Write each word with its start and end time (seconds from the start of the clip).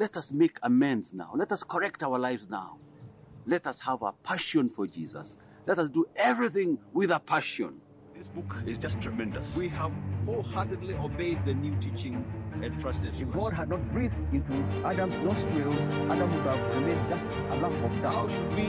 Let 0.00 0.16
us 0.16 0.32
make 0.32 0.56
amends 0.62 1.12
now. 1.12 1.30
Let 1.34 1.52
us 1.52 1.62
correct 1.62 2.02
our 2.02 2.18
lives 2.18 2.48
now. 2.48 2.78
Let 3.44 3.66
us 3.66 3.80
have 3.80 4.00
a 4.00 4.12
passion 4.24 4.70
for 4.70 4.86
Jesus. 4.86 5.36
Let 5.66 5.78
us 5.78 5.90
do 5.90 6.06
everything 6.16 6.78
with 6.94 7.10
a 7.10 7.20
passion. 7.20 7.82
This 8.16 8.28
book 8.28 8.56
is 8.66 8.78
just 8.78 8.98
tremendous. 9.02 9.54
We 9.54 9.68
have 9.68 9.92
wholeheartedly 10.24 10.94
obeyed 10.94 11.44
the 11.44 11.52
new 11.52 11.76
teaching 11.76 12.24
and 12.62 12.80
trusted 12.80 13.12
If 13.12 13.20
you. 13.20 13.26
God 13.26 13.52
had 13.52 13.68
not 13.68 13.92
breathed 13.92 14.16
into 14.32 14.54
Adam's 14.86 15.16
nostrils, 15.16 15.82
Adam 16.08 16.34
would 16.34 16.46
have 16.46 16.76
remained 16.76 17.06
just 17.06 17.26
a 17.50 17.56
lump 17.56 17.84
of 17.84 17.92
dust. 18.00 18.16
How 18.16 18.22
dust. 18.22 18.36
should 18.36 18.50
we 18.56 18.68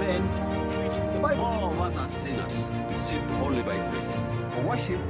then 0.00 0.22
treat 0.66 0.94
the 1.12 1.20
Bible? 1.20 1.44
All 1.44 1.72
of 1.72 1.80
us 1.80 1.96
are 1.98 2.08
sinners, 2.08 2.54
saved 2.98 3.30
only 3.42 3.62
by 3.62 3.76
grace. 3.90 4.14
For 4.54 4.62
worship, 4.66 5.00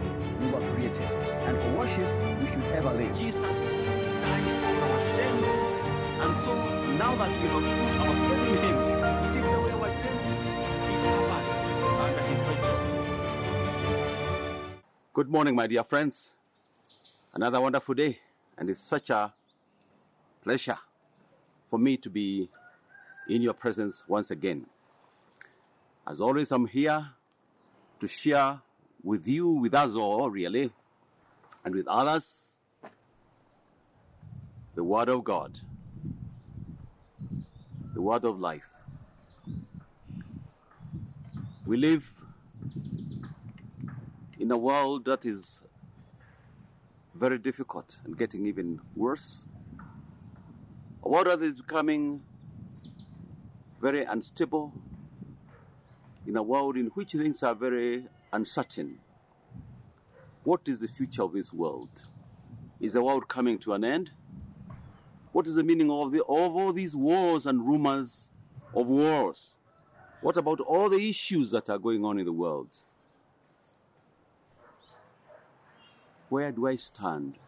we 0.41 0.51
were 0.51 0.75
created, 0.75 1.03
and 1.47 1.57
for 1.57 1.79
worship, 1.79 2.41
we 2.41 2.47
should 2.47 2.65
ever 2.73 2.93
live. 2.93 3.17
Jesus 3.17 3.60
And 6.21 6.37
so 6.37 6.55
now 6.99 7.17
that 7.17 7.31
we 7.41 7.49
have 7.49 7.63
put 7.63 7.97
our 8.01 8.15
faith 8.29 8.49
in 8.49 8.57
Him, 8.63 8.77
He 9.25 9.29
takes 9.41 9.53
away 9.53 9.71
our 9.71 9.91
sins. 9.91 10.21
He 10.87 10.95
covers 11.03 11.49
under 11.99 12.23
His 12.23 12.41
righteousness. 12.47 13.09
Good 15.15 15.31
morning, 15.31 15.55
my 15.55 15.67
dear 15.67 15.83
friends. 15.83 16.37
Another 17.33 17.59
wonderful 17.59 17.95
day, 17.95 18.19
and 18.59 18.69
it's 18.69 18.81
such 18.81 19.09
a 19.09 19.33
pleasure 20.45 20.79
for 21.69 21.79
me 21.79 21.97
to 21.97 22.11
be 22.11 22.51
in 23.29 23.41
your 23.41 23.55
presence 23.55 24.05
once 24.07 24.31
again. 24.31 24.67
As 26.07 26.21
always, 26.21 26.53
I'm 26.53 26.67
here 26.67 27.09
to 27.99 28.07
share 28.07 28.61
with 29.03 29.27
you, 29.27 29.49
with 29.49 29.73
us 29.73 29.95
all, 29.95 30.29
really, 30.31 30.71
and 31.65 31.75
with 31.75 31.89
others, 31.89 32.59
the 34.75 34.85
Word 34.85 35.09
of 35.09 35.25
God, 35.25 35.59
the 37.95 38.01
Word 38.01 38.25
of 38.25 38.39
life. 38.39 38.69
We 41.67 41.77
live 41.77 42.13
in 44.39 44.51
a 44.51 44.57
world 44.57 45.05
that 45.07 45.25
is 45.27 45.63
very 47.15 47.39
difficult 47.39 47.99
and 48.05 48.17
getting 48.17 48.47
even 48.47 48.81
worse. 48.95 49.45
A 51.03 51.09
world 51.09 51.27
that 51.27 51.43
is 51.43 51.57
becoming 51.57 52.23
very 53.81 54.05
unstable, 54.05 54.73
in 56.27 56.37
a 56.37 56.43
world 56.43 56.77
in 56.77 56.87
which 56.89 57.13
things 57.13 57.43
are 57.43 57.55
very 57.55 58.07
uncertain. 58.33 58.99
What 60.45 60.69
is 60.69 60.81
the 60.81 60.89
future 60.89 61.23
of 61.23 61.33
this 61.33 61.53
world? 61.53 62.03
Is 62.79 62.93
the 62.93 63.03
world 63.03 63.29
coming 63.29 63.59
to 63.61 63.73
an 63.73 63.85
end? 63.85 64.11
What 65.33 65.47
is 65.47 65.55
the 65.55 65.63
meaning 65.63 65.91
of, 65.91 66.11
the, 66.13 66.23
of 66.25 66.29
all 66.29 66.73
these 66.73 66.97
wars 66.97 67.47
and 67.47 67.67
rumors 67.67 68.31
of 68.75 68.87
wars? 68.89 69.59
What 70.21 70.37
about 70.37 70.61
all 70.61 70.89
the 70.89 71.09
issues 71.09 71.51
that 71.53 71.71
are 71.71 71.79
going 71.79 72.05
on 72.05 72.19
in 72.19 72.27
the 72.27 72.33
world? 72.33 72.77
Where 76.29 76.53
do 76.53 76.67
I 76.67 76.77
stand 76.77 77.39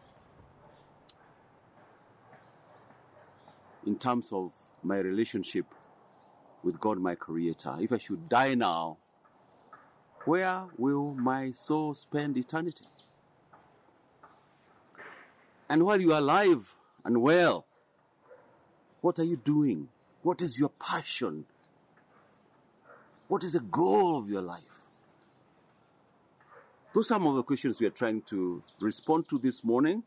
in 3.85 3.97
terms 3.97 4.31
of 4.31 4.53
my 4.81 4.97
relationship 4.97 5.65
with 6.63 6.79
God, 6.79 6.99
my 6.99 7.15
Creator? 7.15 7.75
If 7.79 7.91
I 7.91 7.97
should 7.97 8.27
die 8.27 8.55
now, 8.55 8.97
where 10.25 10.63
will 10.77 11.13
my 11.13 11.51
soul 11.51 11.93
spend 11.93 12.37
eternity? 12.37 12.85
And 15.69 15.83
while 15.83 15.99
you 15.99 16.13
are 16.13 16.19
alive 16.19 16.75
and 17.03 17.21
well, 17.21 17.65
what 19.03 19.19
are 19.19 19.25
you 19.25 19.35
doing? 19.35 19.89
What 20.21 20.41
is 20.41 20.57
your 20.57 20.69
passion? 20.69 21.43
What 23.27 23.43
is 23.43 23.51
the 23.51 23.59
goal 23.59 24.17
of 24.17 24.29
your 24.29 24.41
life? 24.41 24.87
Those 26.93 27.11
are 27.11 27.15
some 27.15 27.27
of 27.27 27.35
the 27.35 27.43
questions 27.43 27.81
we 27.81 27.87
are 27.87 27.97
trying 28.01 28.21
to 28.27 28.63
respond 28.79 29.27
to 29.27 29.37
this 29.37 29.61
morning 29.61 30.03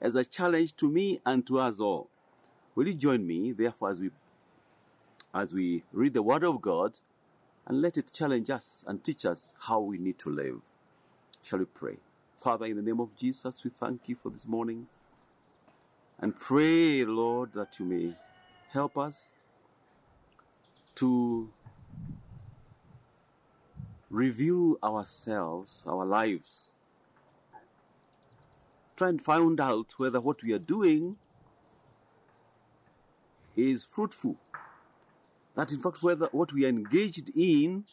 as 0.00 0.16
a 0.16 0.24
challenge 0.24 0.74
to 0.76 0.88
me 0.88 1.20
and 1.24 1.46
to 1.46 1.60
us 1.60 1.78
all. 1.78 2.08
Will 2.74 2.88
you 2.88 2.94
join 2.94 3.24
me, 3.24 3.52
therefore, 3.52 3.90
as 3.90 4.00
we 4.00 4.10
as 5.32 5.54
we 5.54 5.84
read 5.92 6.14
the 6.14 6.22
Word 6.22 6.42
of 6.42 6.60
God 6.60 6.98
and 7.68 7.80
let 7.80 7.96
it 7.96 8.12
challenge 8.12 8.50
us 8.50 8.84
and 8.88 9.04
teach 9.04 9.24
us 9.26 9.54
how 9.60 9.78
we 9.78 9.98
need 9.98 10.18
to 10.18 10.30
live? 10.30 10.60
Shall 11.44 11.60
we 11.60 11.66
pray? 11.66 11.98
Father, 12.40 12.66
in 12.66 12.74
the 12.74 12.82
name 12.82 12.98
of 12.98 13.14
Jesus, 13.16 13.62
we 13.62 13.70
thank 13.70 14.08
you 14.08 14.16
for 14.16 14.30
this 14.30 14.48
morning 14.48 14.88
and 16.20 16.34
pray, 16.34 17.04
Lord, 17.04 17.52
that 17.54 17.78
you 17.78 17.86
may 17.86 18.14
help 18.70 18.96
us 18.96 19.30
to 20.96 21.50
review 24.10 24.78
ourselves, 24.82 25.84
our 25.86 26.04
lives. 26.04 26.72
Try 28.96 29.08
and 29.08 29.20
find 29.20 29.60
out 29.60 29.92
whether 29.96 30.20
what 30.20 30.42
we 30.42 30.52
are 30.52 30.58
doing 30.58 31.16
is 33.56 33.84
fruitful. 33.84 34.36
That 35.56 35.72
in 35.72 35.80
fact, 35.80 36.02
whether 36.02 36.26
what 36.32 36.52
we 36.52 36.64
are 36.64 36.68
engaged 36.68 37.30
in 37.36 37.84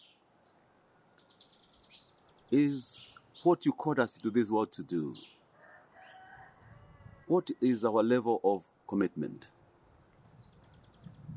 is 2.52 3.06
what 3.44 3.66
you 3.66 3.72
called 3.72 4.00
us 4.00 4.18
to 4.20 4.30
this 4.30 4.52
world 4.52 4.72
to 4.74 4.84
do. 4.84 5.16
What 7.32 7.50
is 7.62 7.86
our 7.86 8.04
level 8.04 8.42
of 8.44 8.68
commitment? 8.90 9.48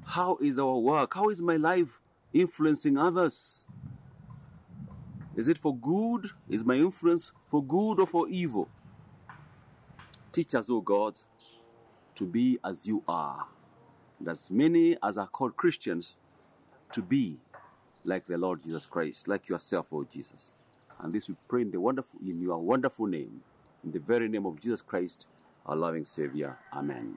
How 0.04 0.36
is 0.38 0.58
our 0.58 0.76
work? 0.76 1.14
How 1.14 1.28
is 1.28 1.40
my 1.40 1.54
life 1.54 2.00
influencing 2.32 2.98
others? 2.98 3.68
Is 5.36 5.46
it 5.46 5.56
for 5.56 5.76
good? 5.76 6.26
Is 6.48 6.64
my 6.64 6.74
influence 6.74 7.32
for 7.46 7.62
good 7.62 8.00
or 8.00 8.08
for 8.08 8.26
evil? 8.28 8.68
Teach 10.32 10.56
us, 10.56 10.68
O 10.68 10.80
God, 10.80 11.16
to 12.16 12.26
be 12.26 12.58
as 12.64 12.88
you 12.88 13.00
are, 13.06 13.46
and 14.18 14.28
as 14.28 14.50
many 14.50 14.96
as 15.00 15.16
are 15.16 15.28
called 15.28 15.56
Christians 15.56 16.16
to 16.90 17.02
be 17.02 17.38
like 18.02 18.26
the 18.26 18.36
Lord 18.36 18.64
Jesus 18.64 18.84
Christ, 18.84 19.28
like 19.28 19.48
yourself, 19.48 19.92
O 19.92 20.02
Jesus. 20.02 20.54
And 20.98 21.12
this 21.12 21.28
we 21.28 21.36
pray 21.46 21.62
in 21.62 21.70
the 21.70 21.78
wonderful, 21.78 22.18
in 22.20 22.42
your 22.42 22.58
wonderful 22.58 23.06
name, 23.06 23.40
in 23.84 23.92
the 23.92 24.00
very 24.00 24.28
name 24.28 24.44
of 24.44 24.60
Jesus 24.60 24.82
Christ, 24.82 25.28
our 25.66 25.76
loving 25.76 26.04
Savior. 26.04 26.58
Amen. 26.72 27.16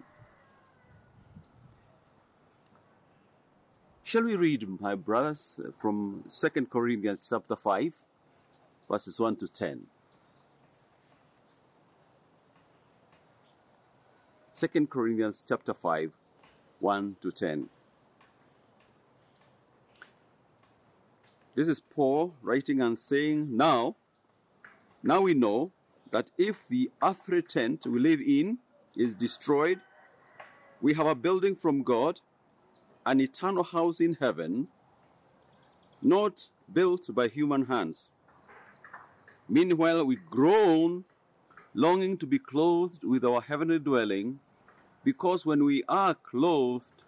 Shall 4.04 4.24
we 4.24 4.36
read, 4.38 4.66
my 4.80 4.96
brothers, 4.96 5.60
from 5.76 6.24
2 6.30 6.66
Corinthians 6.68 7.28
chapter 7.30 7.58
5, 7.58 7.94
verses 8.90 9.20
1 9.20 9.36
to 9.36 9.48
10? 9.48 9.86
2 14.56 14.88
Corinthians 14.88 15.44
chapter 15.48 15.74
5, 15.74 16.12
1 16.80 17.16
to 17.22 17.32
10. 17.32 17.70
This 21.54 21.68
is 21.68 21.80
Paul 21.80 22.34
writing 22.42 22.82
and 22.82 22.98
saying, 22.98 23.56
Now, 23.56 23.96
now 25.04 25.22
we 25.22 25.34
know 25.34 25.72
that 26.12 26.30
if 26.38 26.68
the 26.68 26.90
earthly 27.04 27.42
tent 27.42 27.86
we 27.86 28.00
live 28.00 28.22
in 28.22 28.58
is 28.96 29.16
destroyed, 29.16 29.80
we 30.82 30.94
have 30.94 31.08
a 31.08 31.16
building 31.16 31.56
from 31.56 31.84
God, 31.84 32.20
an 33.06 33.20
eternal 33.20 33.64
house 33.64 34.00
in 34.00 34.14
heaven, 34.16 34.68
not 36.02 36.50
built 36.74 37.14
by 37.14 37.28
human 37.28 37.66
hands. 37.66 38.10
Meanwhile, 39.50 40.06
we 40.06 40.18
groan, 40.30 41.06
longing 41.74 42.18
to 42.18 42.26
be 42.26 42.40
clothed 42.40 43.04
with 43.04 43.24
our 43.24 43.42
heavenly 43.42 43.80
dwelling, 43.80 44.40
because 45.04 45.46
when 45.46 45.64
we 45.64 45.84
are 45.88 46.14
clothed, 46.14 47.04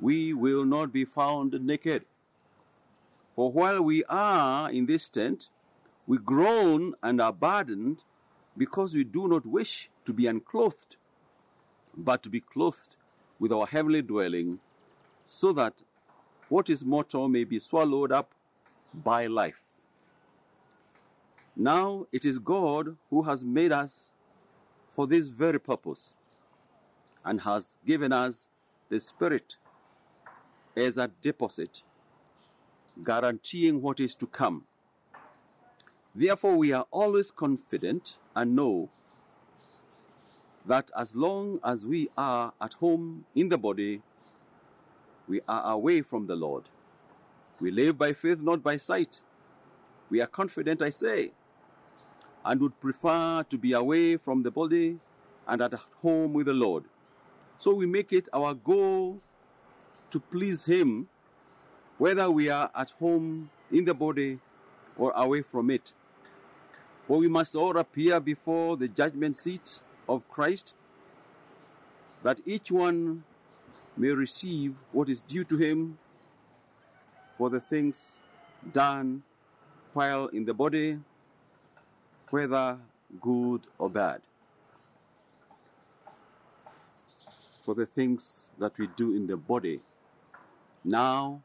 we 0.00 0.32
will 0.32 0.64
not 0.64 0.92
be 0.92 1.04
found 1.04 1.60
naked. 1.60 2.04
For 3.34 3.50
while 3.50 3.82
we 3.82 4.04
are 4.04 4.70
in 4.70 4.86
this 4.86 5.08
tent, 5.08 5.48
we 6.08 6.16
groan 6.18 6.94
and 7.02 7.20
are 7.20 7.32
burdened, 7.32 8.02
because 8.56 8.94
we 8.94 9.04
do 9.04 9.28
not 9.28 9.46
wish 9.46 9.88
to 10.06 10.12
be 10.12 10.26
unclothed, 10.26 10.96
but 11.96 12.22
to 12.22 12.30
be 12.30 12.40
clothed 12.40 12.96
with 13.38 13.52
our 13.52 13.66
heavenly 13.66 14.02
dwelling, 14.02 14.58
so 15.26 15.52
that 15.52 15.74
what 16.48 16.70
is 16.70 16.82
mortal 16.84 17.28
may 17.28 17.44
be 17.44 17.58
swallowed 17.58 18.10
up 18.10 18.34
by 19.04 19.26
life. 19.26 19.62
Now 21.54 22.06
it 22.10 22.24
is 22.24 22.38
God 22.38 22.96
who 23.10 23.22
has 23.22 23.44
made 23.44 23.70
us 23.70 24.12
for 24.88 25.06
this 25.06 25.28
very 25.28 25.60
purpose 25.60 26.14
and 27.24 27.38
has 27.42 27.76
given 27.86 28.12
us 28.12 28.48
the 28.88 28.98
Spirit 28.98 29.56
as 30.74 30.96
a 30.96 31.10
deposit, 31.20 31.82
guaranteeing 33.04 33.82
what 33.82 34.00
is 34.00 34.14
to 34.14 34.26
come. 34.26 34.64
Therefore, 36.18 36.56
we 36.56 36.72
are 36.72 36.84
always 36.90 37.30
confident 37.30 38.16
and 38.34 38.56
know 38.56 38.88
that 40.66 40.90
as 40.96 41.14
long 41.14 41.60
as 41.62 41.86
we 41.86 42.10
are 42.18 42.52
at 42.60 42.72
home 42.72 43.24
in 43.36 43.48
the 43.48 43.56
body, 43.56 44.02
we 45.28 45.40
are 45.48 45.72
away 45.74 46.02
from 46.02 46.26
the 46.26 46.34
Lord. 46.34 46.64
We 47.60 47.70
live 47.70 47.96
by 47.96 48.14
faith, 48.14 48.42
not 48.42 48.64
by 48.64 48.78
sight. 48.78 49.20
We 50.10 50.20
are 50.20 50.26
confident, 50.26 50.82
I 50.82 50.90
say, 50.90 51.30
and 52.44 52.60
would 52.62 52.80
prefer 52.80 53.44
to 53.48 53.56
be 53.56 53.74
away 53.74 54.16
from 54.16 54.42
the 54.42 54.50
body 54.50 54.98
and 55.46 55.62
at 55.62 55.74
home 56.02 56.32
with 56.32 56.46
the 56.46 56.52
Lord. 56.52 56.82
So 57.58 57.72
we 57.72 57.86
make 57.86 58.12
it 58.12 58.28
our 58.32 58.54
goal 58.54 59.20
to 60.10 60.18
please 60.18 60.64
Him, 60.64 61.06
whether 61.98 62.28
we 62.28 62.48
are 62.48 62.72
at 62.74 62.90
home 62.90 63.50
in 63.70 63.84
the 63.84 63.94
body 63.94 64.40
or 64.96 65.12
away 65.14 65.42
from 65.42 65.70
it. 65.70 65.92
For 67.08 67.16
we 67.16 67.26
must 67.26 67.56
all 67.56 67.78
appear 67.78 68.20
before 68.20 68.76
the 68.76 68.86
judgment 68.86 69.34
seat 69.34 69.80
of 70.06 70.28
Christ, 70.28 70.74
that 72.22 72.38
each 72.44 72.70
one 72.70 73.24
may 73.96 74.10
receive 74.10 74.74
what 74.92 75.08
is 75.08 75.22
due 75.22 75.42
to 75.44 75.56
him 75.56 75.96
for 77.38 77.48
the 77.48 77.60
things 77.60 78.18
done 78.74 79.22
while 79.94 80.26
in 80.26 80.44
the 80.44 80.52
body, 80.52 80.98
whether 82.28 82.78
good 83.22 83.66
or 83.78 83.88
bad. 83.88 84.20
For 87.64 87.74
the 87.74 87.86
things 87.86 88.48
that 88.58 88.76
we 88.78 88.86
do 88.96 89.16
in 89.16 89.26
the 89.26 89.36
body 89.38 89.80
now, 90.84 91.40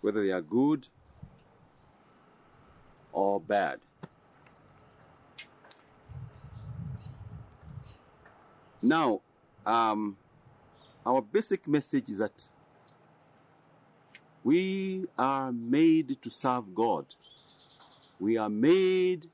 whether 0.00 0.26
they 0.26 0.32
are 0.32 0.42
good 0.42 0.88
or 3.16 3.40
bad. 3.40 3.78
Now, 8.82 9.22
um, 9.64 10.18
our 11.04 11.22
basic 11.22 11.66
message 11.66 12.10
is 12.10 12.18
that 12.18 12.46
we 14.44 15.06
are 15.18 15.50
made 15.50 16.20
to 16.20 16.30
serve 16.30 16.74
God. 16.74 17.06
We 18.20 18.36
are 18.36 18.50
made, 18.50 19.28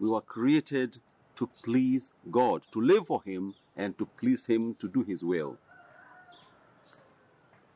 we 0.00 0.08
were 0.08 0.22
created 0.22 0.96
to 1.36 1.48
please 1.62 2.12
God, 2.30 2.66
to 2.72 2.80
live 2.80 3.06
for 3.06 3.22
Him 3.22 3.54
and 3.76 3.96
to 3.98 4.06
please 4.06 4.46
Him, 4.46 4.74
to 4.76 4.88
do 4.88 5.02
His 5.02 5.22
will. 5.22 5.58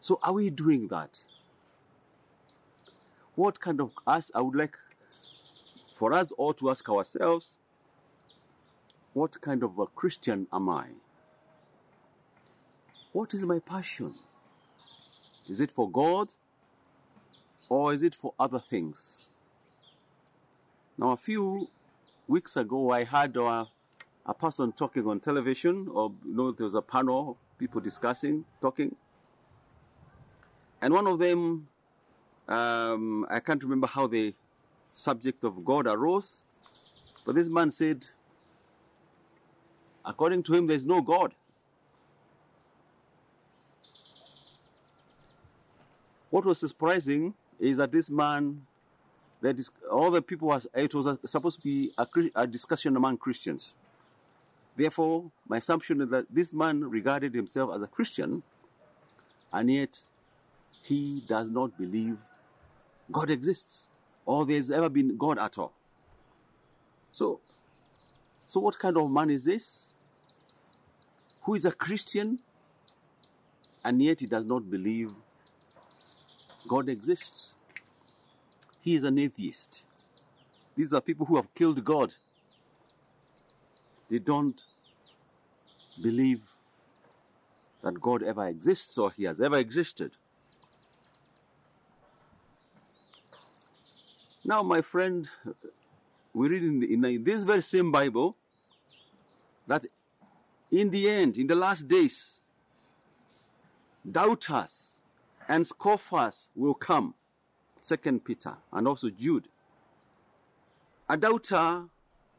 So, 0.01 0.19
are 0.23 0.33
we 0.33 0.49
doing 0.49 0.89
that? 0.89 1.23
What 3.35 3.61
kind 3.61 3.81
of 3.83 3.93
us, 4.07 4.31
I 4.35 4.41
would 4.41 4.57
like 4.57 4.77
for 6.01 6.15
us 6.15 6.33
all 6.39 6.55
to 6.55 6.71
ask 6.71 6.89
ourselves, 6.89 7.59
what 9.13 9.39
kind 9.43 9.63
of 9.63 9.79
a 9.79 9.85
Christian 9.85 10.47
am 10.51 10.71
I? 10.71 10.87
What 13.13 13.35
is 13.35 13.45
my 13.45 13.59
passion? 13.59 14.15
Is 15.51 15.61
it 15.61 15.71
for 15.71 15.91
God 15.91 16.29
or 17.69 17.93
is 17.93 18.03
it 18.03 18.15
for 18.15 18.33
other 18.41 18.59
things? 18.59 19.29
Now, 20.97 21.11
a 21.11 21.19
few 21.19 21.69
weeks 22.29 22.57
ago, 22.57 22.93
I 22.93 23.05
had 23.05 23.37
a, 23.37 23.67
a 24.25 24.33
person 24.33 24.73
talking 24.73 25.07
on 25.07 25.21
television, 25.21 25.87
or 25.93 26.13
you 26.25 26.35
know, 26.35 26.51
there 26.51 26.65
was 26.65 26.77
a 26.77 26.83
panel, 26.83 27.33
of 27.33 27.59
people 27.59 27.83
discussing, 27.83 28.47
talking, 28.63 28.97
and 30.81 30.95
one 30.95 31.07
of 31.07 31.19
them, 31.19 31.69
um, 32.49 33.27
I 33.29 33.41
can't 33.41 33.63
remember 33.63 33.87
how 33.87 34.07
the 34.07 34.35
subject 34.95 35.45
of 35.45 35.65
God 35.65 35.87
arose, 35.87 36.43
but 37.25 37.35
this 37.35 37.49
man 37.49 37.71
said, 37.71 38.07
according 40.05 40.43
to 40.45 40.55
him, 40.55 40.67
there 40.67 40.77
is 40.77 40.87
no 40.87 41.01
God. 41.01 41.35
What 46.31 46.45
was 46.45 46.59
surprising 46.59 47.35
is 47.59 47.79
that 47.79 47.93
this 47.93 48.09
man, 48.09 48.63
that 49.41 49.59
is, 49.59 49.71
all 49.91 50.11
the 50.11 50.23
people 50.23 50.49
was 50.49 50.67
it 50.75 50.95
was 50.95 51.19
supposed 51.31 51.59
to 51.59 51.65
be 51.65 51.91
a, 51.99 52.07
a 52.37 52.47
discussion 52.47 52.97
among 52.97 53.19
Christians. 53.19 53.75
Therefore, 54.77 55.31
my 55.49 55.59
assumption 55.59 56.01
is 56.01 56.09
that 56.11 56.27
this 56.31 56.53
man 56.53 56.89
regarded 56.89 57.35
himself 57.35 57.75
as 57.75 57.83
a 57.83 57.87
Christian, 57.87 58.43
and 59.53 59.71
yet 59.71 60.01
he 60.85 61.21
does 61.27 61.51
not 61.51 61.77
believe 61.77 62.17
God 63.11 63.31
exists 63.31 63.89
or 64.31 64.47
there's 64.47 64.71
ever 64.71 64.89
been 64.89 65.17
God 65.17 65.41
at 65.41 65.59
all. 65.59 65.73
So, 67.11 67.41
so 68.47 68.61
what 68.61 68.79
kind 68.79 68.97
of 68.97 69.11
man 69.11 69.29
is 69.29 69.43
this? 69.43 69.89
Who 71.43 71.55
is 71.55 71.65
a 71.65 71.73
Christian 71.73 72.39
and 73.85 74.01
yet 74.01 74.21
he 74.21 74.27
does 74.27 74.45
not 74.45 74.71
believe 74.71 75.11
God 76.69 76.89
exists? 76.89 77.55
He 78.83 78.95
is 78.95 79.03
an 79.03 79.19
atheist. 79.19 79.83
These 80.77 80.93
are 80.93 81.01
people 81.01 81.27
who 81.27 81.35
have 81.35 81.53
killed 81.53 81.83
God. 81.85 82.15
They 84.09 84.21
don't 84.21 84.63
believe 86.01 86.49
that 87.83 88.01
God 88.01 88.23
ever 88.23 88.47
exists 88.47 88.97
or 88.97 89.11
he 89.11 89.25
has 89.25 89.41
ever 89.41 89.59
existed. 89.59 90.13
Now, 94.45 94.63
my 94.63 94.81
friend, 94.81 95.29
we 96.35 96.49
read 96.49 96.63
in, 96.63 96.83
in 96.83 97.25
this 97.25 97.45
very 97.45 97.63
same 97.63 97.93
Bible 97.93 98.37
that 99.67 99.85
in 100.71 100.89
the 100.91 101.11
end, 101.11 101.37
in 101.37 101.47
the 101.47 101.55
last 101.55 101.87
days, 101.87 102.41
doubters 104.11 105.01
and 105.49 105.67
scoffers 105.67 106.51
will 106.55 106.75
come. 106.75 107.15
Second 107.83 108.25
Peter 108.25 108.57
and 108.73 108.87
also 108.87 109.11
Jude. 109.11 109.49
A 111.09 111.17
doubter 111.17 111.85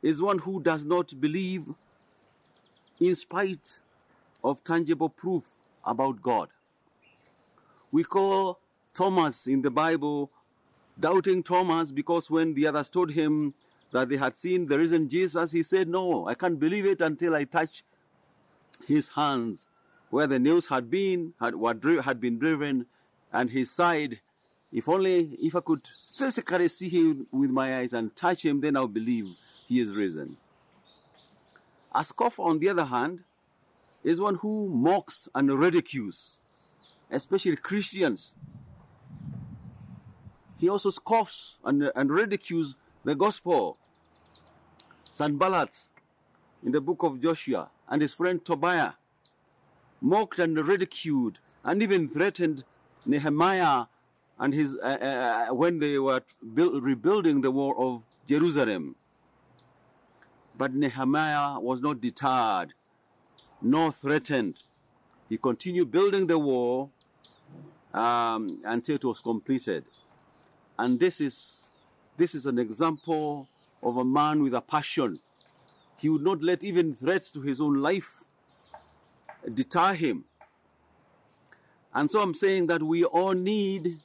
is 0.02 0.22
one 0.22 0.40
who 0.40 0.62
does 0.62 0.86
not 0.86 1.14
believe 1.20 1.66
in 3.00 3.16
spite 3.16 3.80
of 4.44 4.64
tangible 4.64 5.10
proof 5.10 5.62
about 5.84 6.22
God. 6.22 6.50
We 7.92 8.04
call 8.04 8.60
Thomas 8.94 9.48
in 9.48 9.62
the 9.62 9.72
Bible 9.72 10.32
doubting 11.02 11.44
Thomas 11.44 11.92
because 11.92 12.30
when 12.30 12.54
the 12.54 12.68
others 12.68 12.90
told 12.90 13.12
him 13.12 13.54
that 13.92 14.10
they 14.10 14.18
had 14.18 14.36
seen 14.36 14.68
the 14.68 14.78
risen 14.78 15.10
Jesus, 15.10 15.52
he 15.52 15.64
said, 15.64 15.90
No, 15.90 16.28
I 16.28 16.36
can't 16.36 16.60
believe 16.60 16.86
it 16.86 17.02
until 17.02 17.36
I 17.36 17.44
touch 17.44 17.84
his 18.88 19.10
hands 19.10 19.68
where 20.12 20.28
the 20.28 20.40
nails 20.40 20.68
had 20.68 20.90
been, 20.90 21.34
had, 21.40 21.56
had 22.04 22.22
been 22.22 22.38
driven, 22.38 22.86
and 23.34 23.50
his 23.50 23.72
side. 23.72 24.20
If 24.72 24.88
only 24.88 25.38
if 25.42 25.56
I 25.56 25.62
could 25.62 25.82
physically 26.16 26.68
see 26.68 26.90
him 26.90 27.28
with 27.32 27.50
my 27.50 27.78
eyes 27.80 27.94
and 27.94 28.16
touch 28.16 28.46
him, 28.46 28.62
then 28.62 28.78
I'll 28.78 28.88
believe 28.88 29.28
he 29.68 29.80
is 29.80 29.96
risen. 29.96 30.38
A 31.94 32.06
scoffer, 32.06 32.44
on 32.44 32.60
the 32.60 32.70
other 32.70 32.86
hand, 32.86 33.22
is 34.04 34.22
one 34.22 34.36
who 34.36 34.70
mocks 34.70 35.28
and 35.36 35.52
ridicules, 35.52 36.40
especially 37.10 37.58
Christians. 37.58 38.34
He 40.62 40.70
also 40.70 40.92
scoffs 40.92 41.58
and, 41.66 41.92
and 41.96 42.12
ridicules 42.12 42.78
the 43.04 43.16
gospel. 43.16 43.78
Sanballat 45.12 45.86
in 46.64 46.72
the 46.72 46.80
book 46.80 47.02
of 47.02 47.20
Joshua 47.20 47.72
and 47.90 48.00
his 48.00 48.14
friend 48.14 48.46
Tobiah 48.46 48.92
mocked 50.02 50.38
and 50.38 50.56
ridiculed 50.56 51.40
and 51.66 51.82
even 51.82 52.08
threatened 52.08 52.64
Nehemiah 53.08 53.86
and 54.38 54.54
his 54.54 54.76
uh, 54.76 55.48
uh, 55.50 55.54
when 55.54 55.80
they 55.80 55.98
were 55.98 56.22
build, 56.54 56.84
rebuilding 56.84 57.42
the 57.42 57.50
wall 57.50 57.74
of 57.78 58.04
Jerusalem. 58.28 58.96
But 60.56 60.76
Nehemiah 60.76 61.60
was 61.60 61.82
not 61.82 62.00
deterred 62.02 62.76
nor 63.64 63.92
threatened. 63.92 64.60
He 65.28 65.38
continued 65.38 65.90
building 65.92 66.28
the 66.28 66.38
wall 66.38 66.92
um, 67.96 68.60
until 68.64 68.96
it 68.96 69.04
was 69.04 69.20
completed. 69.20 69.86
And 70.82 71.00
this 71.00 71.22
is 71.22 71.70
this 72.18 72.34
is 72.34 72.48
an 72.48 72.58
example 72.58 73.48
of 73.84 73.98
a 73.98 74.04
man 74.04 74.42
with 74.42 74.56
a 74.56 74.62
passion. 74.62 75.20
He 76.00 76.10
would 76.10 76.24
not 76.24 76.42
let 76.42 76.64
even 76.64 76.96
threats 76.96 77.30
to 77.32 77.42
his 77.42 77.62
own 77.62 77.76
life 77.76 78.24
deter 79.54 79.94
him. 79.94 80.26
And 81.94 82.10
so 82.10 82.20
I'm 82.20 82.34
saying 82.34 82.66
that 82.68 82.82
we 82.82 83.04
all 83.04 83.34
need 83.34 84.00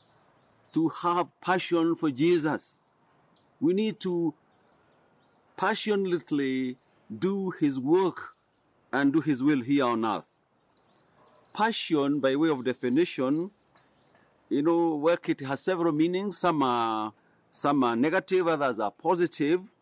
to 0.73 0.89
have 0.91 1.33
passion 1.41 1.95
for 1.95 2.11
Jesus. 2.11 2.79
We 3.59 3.73
need 3.73 3.99
to 4.01 4.35
passionately 5.57 6.77
do 7.19 7.53
his 7.53 7.81
work 7.81 8.35
and 8.93 9.15
do 9.15 9.23
his 9.23 9.43
will 9.43 9.63
here 9.63 9.87
on 9.87 10.05
earth. 10.05 10.35
Passion, 11.55 12.21
by 12.21 12.37
way 12.37 12.51
of 12.51 12.65
definition, 12.65 13.51
you 14.49 14.63
know, 14.63 14.97
work 14.97 15.29
it 15.29 15.41
has 15.41 15.61
several 15.61 15.93
meanings. 15.93 16.39
Some 16.39 16.63
are 16.63 17.13
some 17.51 17.83
are 17.85 17.97
negative, 17.97 18.49
others 18.49 18.79
are 18.79 18.91
positive. 18.91 19.75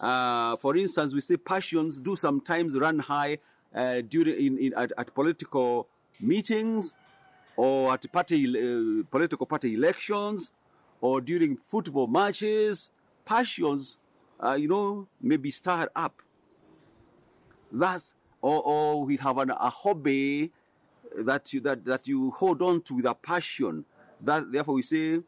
Uh, 0.00 0.56
for 0.56 0.76
instance, 0.76 1.14
we 1.14 1.20
say 1.20 1.36
passions 1.36 1.98
do 1.98 2.14
sometimes 2.16 2.78
run 2.78 2.98
high 2.98 3.38
uh, 3.74 4.00
during 4.08 4.34
in, 4.34 4.58
in 4.58 4.74
at, 4.74 4.92
at 4.96 5.14
political 5.14 5.88
meetings 6.20 6.94
or 7.56 7.92
at 7.92 8.10
party 8.12 8.46
uh, 8.46 9.02
political 9.10 9.46
party 9.46 9.74
elections 9.74 10.52
or 11.00 11.20
during 11.20 11.56
football 11.66 12.06
matches. 12.06 12.90
Passions, 13.24 13.98
uh, 14.40 14.56
you 14.58 14.68
know, 14.68 15.06
may 15.20 15.36
be 15.36 15.50
stirred 15.50 15.88
up. 15.94 16.22
Thus, 17.70 18.14
or, 18.40 18.62
or 18.62 19.04
we 19.04 19.16
have 19.18 19.38
an, 19.38 19.50
a 19.50 19.68
hobby 19.68 20.50
that 21.16 21.52
you 21.52 21.60
that, 21.60 21.84
that 21.84 22.06
you 22.08 22.30
hold 22.32 22.62
on 22.62 22.82
to 22.82 22.94
with 22.94 23.06
a 23.06 23.14
passion. 23.14 23.84
That 24.20 24.50
therefore 24.50 24.74
we 24.74 24.82
say, 24.82 24.96
you 24.96 25.24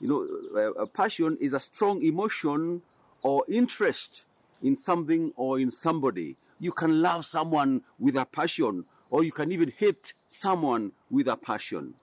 know, 0.00 0.28
uh, 0.54 0.72
a 0.74 0.86
passion 0.86 1.38
is 1.40 1.54
a 1.54 1.60
strong 1.60 2.02
emotion 2.02 2.82
or 3.22 3.44
interest 3.48 4.26
in 4.62 4.76
something 4.76 5.32
or 5.36 5.58
in 5.58 5.70
somebody. 5.70 6.36
You 6.60 6.72
can 6.72 7.02
love 7.02 7.24
someone 7.24 7.82
with 7.98 8.16
a 8.16 8.24
passion, 8.24 8.84
or 9.10 9.24
you 9.24 9.32
can 9.32 9.52
even 9.52 9.72
hate 9.76 10.14
someone 10.28 10.92
with 11.10 11.28
a 11.28 11.36
passion. 11.36 11.94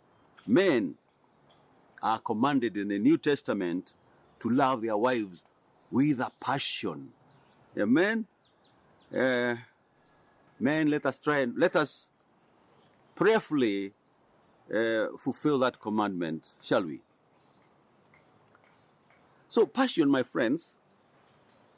Men 0.45 0.95
are 2.01 2.19
commanded 2.19 2.77
in 2.77 2.89
the 2.89 2.99
New 2.99 3.17
Testament 3.17 3.93
to 4.39 4.49
love 4.49 4.81
their 4.81 4.97
wives 4.97 5.45
with 5.91 6.19
a 6.19 6.31
passion. 6.39 7.09
Amen. 7.77 8.25
Uh, 9.15 9.55
men, 10.59 10.89
let 10.89 11.05
us 11.05 11.19
try 11.19 11.39
and 11.39 11.57
let 11.57 11.75
us 11.75 12.09
prayerfully 13.21 13.93
uh, 14.73 15.05
fulfill 15.15 15.59
that 15.59 15.79
commandment, 15.79 16.53
shall 16.59 16.83
we? 16.83 16.99
So, 19.47 19.67
passion, 19.67 20.09
my 20.09 20.23
friends, 20.23 20.79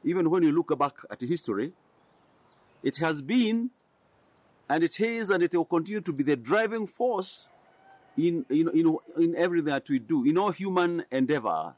even 0.06 0.30
when 0.30 0.44
you 0.44 0.54
look 0.54 0.78
back 0.80 0.94
at 1.12 1.20
history, 1.20 1.74
it 2.82 2.96
has 2.96 3.22
been, 3.22 3.72
and 4.70 4.86
it 4.86 5.02
is, 5.02 5.32
and 5.32 5.44
it 5.44 5.54
will 5.54 5.66
continue 5.66 6.00
to 6.00 6.14
be 6.14 6.24
the 6.24 6.38
driving 6.38 6.88
force 6.88 7.50
in, 8.16 8.46
in, 8.50 8.70
in, 8.70 8.98
in 9.18 9.36
everything 9.36 9.66
that 9.66 9.90
we 9.90 10.00
do, 10.00 10.24
in 10.24 10.38
all 10.38 10.52
human 10.52 11.04
endeavor. 11.12 11.74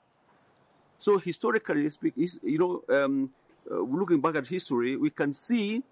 So, 0.99 1.17
historically 1.17 1.89
speaking, 1.89 2.29
you 2.43 2.59
know, 2.59 2.83
um, 2.95 3.33
uh, 3.71 3.79
looking 3.79 4.21
back 4.21 4.35
at 4.35 4.47
history, 4.47 4.95
we 4.95 5.09
can 5.09 5.33
see 5.33 5.83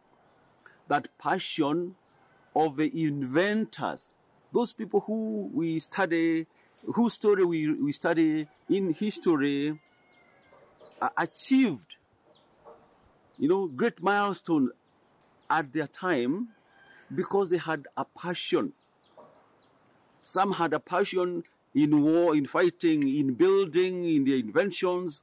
that 0.89 1.07
passion 1.17 1.95
of 2.55 2.77
the 2.77 3.05
inventors, 3.05 4.13
those 4.51 4.73
people 4.73 5.01
who 5.01 5.49
we 5.53 5.79
study, 5.79 6.45
whose 6.85 7.13
story 7.13 7.43
we, 7.45 7.71
we 7.73 7.91
study 7.91 8.47
in 8.69 8.93
history, 8.93 9.79
uh, 11.01 11.09
achieved, 11.17 11.95
you 13.39 13.49
know, 13.49 13.67
great 13.67 14.01
milestone 14.01 14.69
at 15.49 15.71
their 15.73 15.87
time 15.87 16.49
because 17.13 17.49
they 17.49 17.57
had 17.57 17.87
a 17.97 18.05
passion. 18.05 18.73
Some 20.23 20.53
had 20.53 20.73
a 20.73 20.79
passion 20.79 21.43
in 21.75 22.01
war, 22.01 22.35
in 22.35 22.45
fighting, 22.45 23.07
in 23.07 23.33
building, 23.33 24.05
in 24.05 24.23
their 24.23 24.37
inventions. 24.37 25.21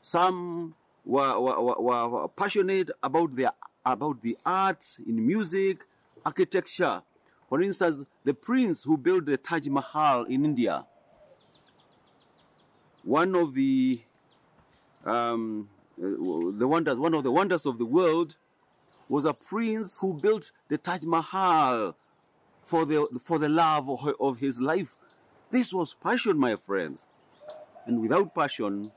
Some 0.00 0.74
were, 1.04 1.38
were, 1.38 1.60
were, 1.80 2.08
were 2.08 2.28
passionate 2.28 2.90
about 3.02 3.34
their 3.34 3.50
about 3.86 4.22
the 4.22 4.36
arts, 4.46 4.98
in 5.06 5.26
music, 5.26 5.84
architecture. 6.24 7.02
For 7.48 7.62
instance, 7.62 8.04
the 8.24 8.34
prince 8.34 8.82
who 8.82 8.96
built 8.96 9.26
the 9.26 9.36
Taj 9.36 9.66
Mahal 9.68 10.24
in 10.24 10.44
India, 10.44 10.86
one 13.02 13.34
of 13.36 13.54
the 13.54 14.00
um, 15.04 15.68
uh, 16.02 16.06
the 16.56 16.66
wonders, 16.66 16.98
one 16.98 17.14
of 17.14 17.22
the 17.22 17.30
wonders 17.30 17.66
of 17.66 17.78
the 17.78 17.84
world, 17.84 18.36
was 19.08 19.24
a 19.24 19.34
prince 19.34 19.96
who 19.96 20.14
built 20.14 20.50
the 20.68 20.78
Taj 20.78 21.02
Mahal 21.02 21.96
for 22.64 22.84
the 22.86 23.06
for 23.22 23.38
the 23.38 23.48
love 23.48 23.88
of, 23.90 24.14
of 24.18 24.38
his 24.38 24.60
life. 24.60 24.96
This 25.50 25.72
was 25.72 25.94
passion, 25.94 26.38
my 26.38 26.56
friends, 26.56 27.06
and 27.86 28.00
without 28.00 28.34
passion, 28.34 28.90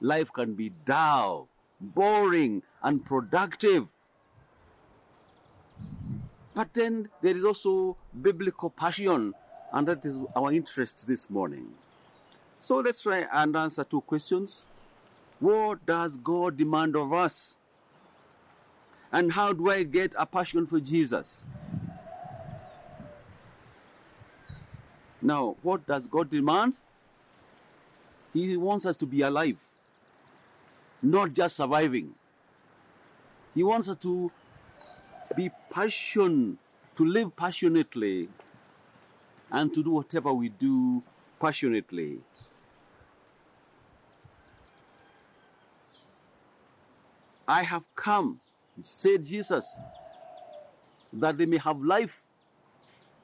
life 0.00 0.32
can 0.32 0.54
be 0.54 0.70
dull, 0.84 1.48
boring, 1.80 2.62
unproductive. 2.82 3.88
But 6.58 6.74
then 6.74 7.08
there 7.22 7.36
is 7.36 7.44
also 7.44 7.96
biblical 8.20 8.68
passion, 8.68 9.32
and 9.72 9.86
that 9.86 10.04
is 10.04 10.18
our 10.34 10.52
interest 10.52 11.06
this 11.06 11.30
morning. 11.30 11.68
So 12.58 12.78
let's 12.78 13.00
try 13.00 13.28
and 13.32 13.54
answer 13.54 13.84
two 13.84 14.00
questions. 14.00 14.64
What 15.38 15.86
does 15.86 16.16
God 16.16 16.56
demand 16.56 16.96
of 16.96 17.12
us? 17.12 17.58
And 19.12 19.30
how 19.30 19.52
do 19.52 19.70
I 19.70 19.84
get 19.84 20.16
a 20.18 20.26
passion 20.26 20.66
for 20.66 20.80
Jesus? 20.80 21.44
Now, 25.22 25.54
what 25.62 25.86
does 25.86 26.08
God 26.08 26.28
demand? 26.28 26.74
He 28.34 28.56
wants 28.56 28.84
us 28.84 28.96
to 28.96 29.06
be 29.06 29.22
alive, 29.22 29.62
not 31.00 31.34
just 31.34 31.54
surviving. 31.54 32.16
He 33.54 33.62
wants 33.62 33.88
us 33.88 33.94
to 33.98 34.32
be 35.34 35.50
passion, 35.70 36.58
to 36.96 37.04
live 37.04 37.34
passionately, 37.36 38.28
and 39.50 39.72
to 39.74 39.82
do 39.82 39.90
whatever 39.90 40.32
we 40.32 40.48
do 40.48 41.02
passionately. 41.40 42.18
I 47.46 47.62
have 47.62 47.86
come, 47.94 48.40
said 48.82 49.24
Jesus, 49.24 49.78
that 51.14 51.38
they 51.38 51.46
may 51.46 51.56
have 51.56 51.80
life 51.80 52.26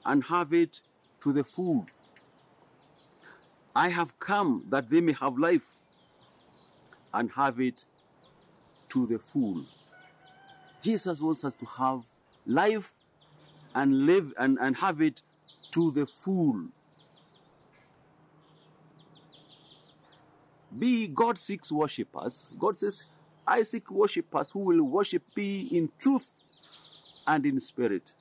and 0.06 0.24
have 0.24 0.54
it 0.54 0.80
to 1.20 1.32
the 1.32 1.44
full. 1.44 1.84
I 3.76 3.88
have 3.88 4.18
come 4.18 4.64
that 4.70 4.88
they 4.88 5.00
may 5.00 5.12
have 5.12 5.36
life 5.36 5.74
and 7.12 7.30
have 7.32 7.60
it 7.60 7.84
to 8.90 9.06
the 9.06 9.18
full. 9.18 9.64
Jesus 10.84 11.22
wants 11.22 11.44
us 11.44 11.54
to 11.54 11.64
have 11.64 12.04
life 12.46 12.92
and 13.74 14.04
live 14.04 14.34
and, 14.38 14.58
and 14.60 14.76
have 14.76 15.00
it 15.00 15.22
to 15.70 15.90
the 15.92 16.04
full. 16.04 16.66
Be 20.78 21.08
God 21.08 21.38
seeks 21.38 21.72
worshippers. 21.72 22.50
God 22.58 22.76
says, 22.76 23.06
I 23.46 23.62
seek 23.62 23.90
worshippers 23.90 24.50
who 24.50 24.58
will 24.58 24.82
worship 24.82 25.22
me 25.34 25.68
in 25.72 25.90
truth 25.98 26.28
and 27.26 27.46
in 27.46 27.58
spirit. 27.60 28.12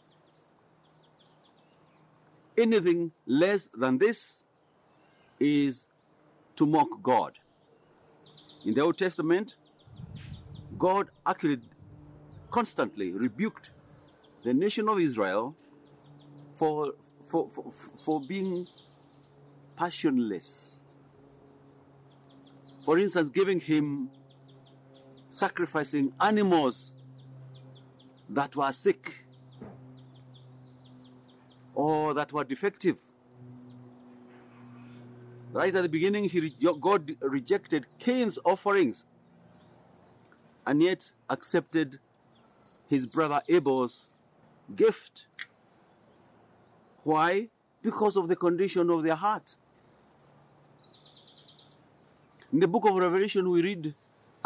Anything 2.58 3.12
less 3.26 3.68
than 3.74 3.98
this 3.98 4.46
is 5.38 5.86
to 6.56 6.66
mock 6.66 6.88
God. 7.02 7.34
In 8.64 8.74
the 8.74 8.80
Old 8.80 8.98
Testament, 8.98 9.56
God 10.78 11.10
actually 11.26 11.60
constantly 12.54 13.12
rebuked 13.12 13.72
the 14.44 14.54
nation 14.54 14.88
of 14.88 15.00
Israel 15.00 15.56
for, 16.54 16.94
for, 17.24 17.50
for, 17.50 17.64
for 17.72 18.22
being 18.22 18.68
passionless. 19.76 20.84
For 22.86 23.00
instance, 23.00 23.30
giving 23.30 23.60
him 23.60 24.12
sacrificing 25.32 26.14
animals 26.22 26.94
that 28.30 28.56
were 28.56 28.72
sick 28.72 29.26
or 31.74 32.14
that 32.14 32.32
were 32.34 32.44
defective. 32.44 33.00
Right 35.52 35.74
at 35.74 35.82
the 35.82 35.90
beginning, 35.90 36.26
he, 36.26 36.56
God 36.80 37.16
rejected 37.20 37.88
Cain's 37.98 38.38
offerings 38.46 39.06
and 40.68 40.84
yet 40.84 41.12
accepted 41.32 42.00
his 42.94 43.08
brother 43.08 43.42
Abel's 43.50 44.10
gift. 44.76 45.26
Why? 47.04 47.48
Because 47.82 48.16
of 48.16 48.28
the 48.28 48.36
condition 48.36 48.90
of 48.92 49.04
their 49.04 49.16
heart. 49.16 49.56
In 52.52 52.60
the 52.60 52.68
book 52.68 52.86
of 52.86 52.96
Revelation, 52.96 53.50
we 53.50 53.64
read 53.64 53.96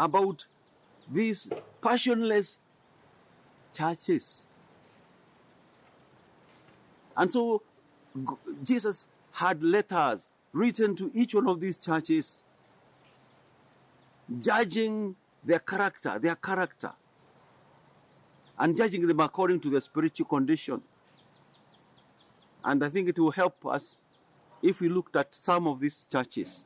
about 0.00 0.46
these 1.12 1.50
passionless 1.82 2.58
churches. 3.74 4.46
And 7.16 7.30
so 7.30 7.62
Jesus 8.64 9.06
had 9.32 9.62
letters 9.62 10.28
written 10.54 10.96
to 10.96 11.10
each 11.12 11.34
one 11.34 11.48
of 11.48 11.60
these 11.60 11.76
churches 11.76 12.42
judging 14.40 15.14
their 15.44 15.58
character, 15.58 16.18
their 16.18 16.36
character, 16.36 16.92
and 18.60 18.76
judging 18.76 19.06
them 19.06 19.20
according 19.20 19.60
to 19.60 19.70
their 19.70 19.80
spiritual 19.80 20.26
condition. 20.26 20.82
And 22.64 22.84
I 22.84 22.88
think 22.88 23.08
it 23.08 23.18
will 23.18 23.30
help 23.30 23.64
us 23.66 24.00
if 24.62 24.80
we 24.80 24.88
looked 24.88 25.16
at 25.16 25.34
some 25.34 25.66
of 25.66 25.80
these 25.80 26.06
churches. 26.10 26.64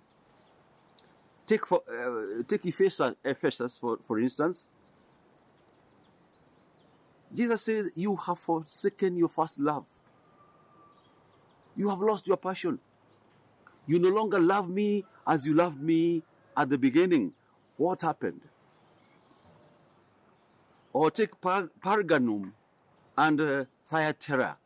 Take, 1.46 1.66
for, 1.66 1.82
uh, 1.90 2.42
take 2.48 2.64
Ephesus, 2.66 3.14
Ephesus 3.24 3.76
for, 3.76 3.98
for 3.98 4.18
instance. 4.18 4.68
Jesus 7.34 7.62
says, 7.62 7.90
You 7.94 8.16
have 8.16 8.38
forsaken 8.38 9.16
your 9.16 9.28
first 9.28 9.58
love. 9.58 9.88
You 11.76 11.88
have 11.88 12.00
lost 12.00 12.26
your 12.26 12.36
passion. 12.36 12.78
You 13.86 13.98
no 13.98 14.10
longer 14.10 14.38
love 14.38 14.70
me 14.70 15.04
as 15.26 15.46
you 15.46 15.54
loved 15.54 15.82
me 15.82 16.22
at 16.56 16.68
the 16.68 16.78
beginning. 16.78 17.32
What 17.76 18.02
happened? 18.02 18.42
Or 20.92 21.10
take 21.10 21.40
Par- 21.40 21.70
Pergamum 21.80 22.52
and 23.16 23.40
uh, 23.40 23.64
Thyatira. 23.86 24.56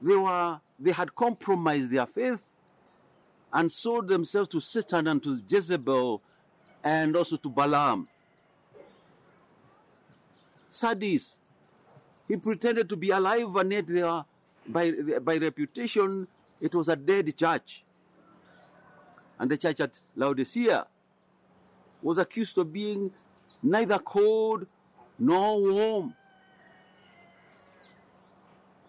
They 0.00 0.16
were 0.16 0.60
they 0.78 0.92
had 0.92 1.14
compromised 1.14 1.90
their 1.90 2.06
faith 2.06 2.50
and 3.52 3.70
sold 3.70 4.08
themselves 4.08 4.48
to 4.50 4.60
Satan 4.60 5.06
and 5.06 5.22
to 5.22 5.40
Jezebel 5.48 6.20
and 6.82 7.16
also 7.16 7.36
to 7.36 7.48
Balaam. 7.48 8.08
Sardis, 10.68 11.38
he 12.26 12.36
pretended 12.36 12.88
to 12.88 12.96
be 12.96 13.10
alive 13.10 13.54
and 13.54 13.72
yet 13.72 13.86
they 13.86 14.02
are, 14.02 14.26
by, 14.66 14.90
by 15.22 15.36
reputation, 15.36 16.26
it 16.60 16.74
was 16.74 16.88
a 16.88 16.96
dead 16.96 17.36
church. 17.36 17.84
And 19.38 19.50
the 19.50 19.56
church 19.56 19.80
at 19.80 19.98
Laodicea 20.16 20.86
was 22.02 22.18
accused 22.18 22.58
of 22.58 22.72
being 22.72 23.12
neither 23.62 23.98
cold 24.00 24.66
nor 25.18 25.60
warm. 25.60 26.14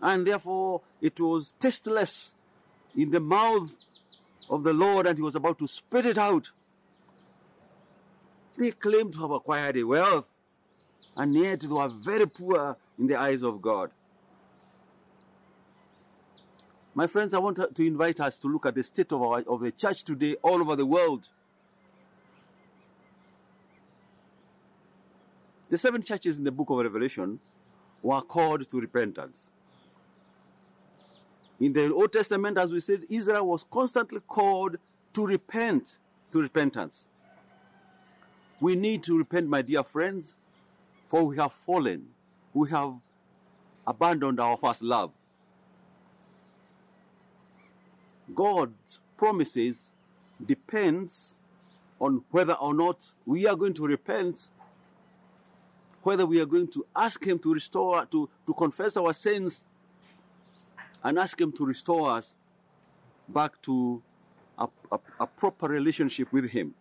And 0.01 0.25
therefore, 0.25 0.82
it 1.01 1.20
was 1.20 1.53
tasteless 1.60 2.34
in 2.96 3.12
the 3.12 3.20
mouth 3.20 3.75
of 4.50 4.63
the 4.63 4.74
Lord, 4.74 5.08
and 5.08 5.17
he 5.17 5.22
was 5.22 5.36
about 5.36 5.60
to 5.60 5.67
spit 5.67 6.05
it 6.05 6.17
out. 6.17 6.51
They 8.58 8.72
claimed 8.72 9.13
to 9.13 9.22
have 9.22 9.32
acquired 9.32 9.77
a 9.77 9.84
wealth, 9.84 10.38
and 11.15 11.34
yet 11.34 11.62
they 11.62 11.67
were 11.67 11.89
very 11.89 12.27
poor 12.27 12.77
in 12.98 13.08
the 13.08 13.20
eyes 13.20 13.41
of 13.41 13.62
God. 13.62 13.91
My 16.94 17.08
friends, 17.08 17.34
I 17.34 17.39
want 17.39 17.58
to 17.58 17.86
invite 17.86 18.22
us 18.22 18.39
to 18.39 18.48
look 18.48 18.65
at 18.65 18.75
the 18.75 18.84
state 18.84 19.12
of, 19.12 19.22
our, 19.22 19.41
of 19.41 19.60
the 19.60 19.72
church 19.72 20.05
today 20.05 20.38
all 20.41 20.62
over 20.62 20.77
the 20.77 20.86
world. 20.86 21.27
The 25.69 25.77
seven 25.77 26.01
churches 26.01 26.38
in 26.38 26.43
the 26.43 26.51
book 26.51 26.69
of 26.69 26.77
Revelation 26.77 27.39
were 28.03 28.22
called 28.22 28.69
to 28.69 28.79
repentance. 28.79 29.51
In 31.60 31.74
the 31.74 31.93
Old 31.93 32.12
Testament, 32.13 32.57
as 32.57 32.72
we 32.72 32.79
said, 32.79 33.05
Israel 33.10 33.48
was 33.48 33.63
constantly 33.63 34.19
called 34.27 34.77
to 35.13 35.25
repent, 35.25 35.98
to 36.31 36.41
repentance. 36.41 37.07
We 38.60 38.75
need 38.75 39.03
to 39.03 39.17
repent, 39.17 39.48
my 39.48 39.62
dear 39.62 39.84
friends, 39.84 40.36
for 41.07 41.24
we 41.24 41.38
have 41.38 41.53
fallen. 41.53 42.07
We 42.53 42.69
have 42.69 42.95
abandoned 43.88 44.39
our 44.39 44.57
first 44.57 44.81
love. 44.81 45.12
God's 48.34 49.00
promises 49.17 49.93
depends 50.45 51.39
on 52.00 52.24
whether 52.31 52.53
or 52.53 52.74
not 52.74 53.10
we 53.25 53.48
are 53.48 53.55
going 53.55 53.74
to 53.75 53.88
repent, 53.88 54.48
whether 56.05 56.25
we 56.25 56.39
are 56.39 56.45
going 56.45 56.67
to 56.67 56.85
ask 56.95 57.25
Him 57.25 57.39
to 57.39 57.53
restore, 57.53 58.05
to, 58.05 58.29
to 58.45 58.53
confess 58.53 58.95
our 58.95 59.12
sins, 59.12 59.63
and 61.03 61.17
ask 61.17 61.39
Him 61.41 61.51
to 61.53 61.65
restore 61.65 62.12
us 62.12 62.35
back 63.27 63.59
to 63.63 64.01
a, 64.59 64.67
a, 64.91 65.00
a 65.21 65.27
proper 65.27 65.67
relationship 65.67 66.31
with 66.31 66.47
Him. 66.47 66.75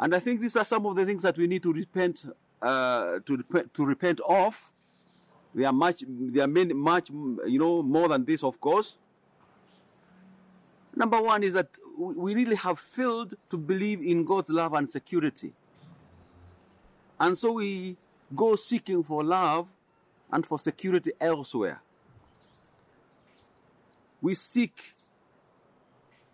And 0.00 0.14
I 0.14 0.18
think 0.18 0.40
these 0.40 0.56
are 0.56 0.64
some 0.64 0.86
of 0.86 0.96
the 0.96 1.04
things 1.04 1.22
that 1.22 1.36
we 1.36 1.46
need 1.46 1.62
to 1.64 1.72
repent, 1.72 2.24
uh, 2.62 3.18
to, 3.26 3.44
to 3.74 3.84
repent 3.84 4.20
of. 4.26 4.72
There 5.54 5.66
are 5.66 5.72
much, 5.72 6.02
there 6.08 6.44
are 6.44 6.48
many, 6.48 6.72
much, 6.72 7.10
you 7.10 7.58
know, 7.58 7.82
more 7.82 8.08
than 8.08 8.24
this, 8.24 8.42
of 8.42 8.58
course. 8.58 8.96
Number 10.96 11.20
one 11.20 11.42
is 11.42 11.52
that 11.52 11.68
we 11.98 12.34
really 12.34 12.56
have 12.56 12.78
failed 12.78 13.34
to 13.50 13.58
believe 13.58 14.00
in 14.00 14.24
God's 14.24 14.48
love 14.48 14.72
and 14.72 14.88
security. 14.88 15.52
And 17.18 17.36
so 17.36 17.52
we 17.52 17.96
go 18.34 18.56
seeking 18.56 19.02
for 19.02 19.22
love 19.22 19.72
and 20.32 20.44
for 20.44 20.58
security 20.58 21.12
elsewhere. 21.20 21.80
We 24.20 24.34
seek 24.34 24.94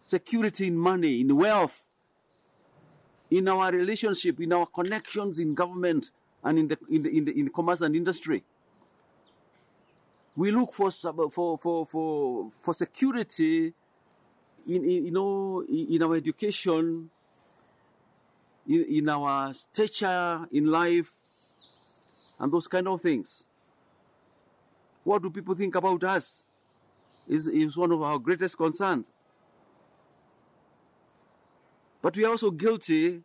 security 0.00 0.68
in 0.68 0.76
money, 0.76 1.20
in 1.20 1.36
wealth, 1.36 1.86
in 3.30 3.48
our 3.48 3.70
relationship, 3.70 4.40
in 4.40 4.52
our 4.52 4.66
connections 4.66 5.38
in 5.38 5.54
government 5.54 6.10
and 6.42 6.58
in 6.58 6.68
the, 6.68 6.78
in 6.88 7.02
the, 7.02 7.10
in 7.10 7.24
the, 7.24 7.38
in 7.38 7.48
commerce 7.48 7.80
and 7.80 7.94
industry. 7.94 8.42
We 10.36 10.50
look 10.52 10.72
for, 10.72 10.90
for, 10.90 11.58
for, 11.58 11.86
for, 11.86 12.50
for 12.50 12.74
security 12.74 13.74
in, 14.66 14.84
in, 14.84 15.06
you 15.06 15.10
know, 15.10 15.64
in 15.68 16.02
our 16.02 16.16
education, 16.16 17.10
in, 18.68 18.84
in 18.84 19.08
our 19.08 19.52
stature 19.54 20.46
in 20.52 20.66
life, 20.66 21.12
and 22.38 22.52
those 22.52 22.66
kind 22.66 22.88
of 22.88 23.00
things. 23.00 23.44
What 25.04 25.22
do 25.22 25.30
people 25.30 25.54
think 25.54 25.74
about 25.74 26.04
us? 26.04 26.44
Is, 27.28 27.46
is 27.46 27.76
one 27.76 27.92
of 27.92 28.02
our 28.02 28.18
greatest 28.18 28.56
concerns. 28.56 29.10
But 32.02 32.16
we 32.16 32.24
are 32.24 32.30
also 32.30 32.50
guilty 32.50 33.22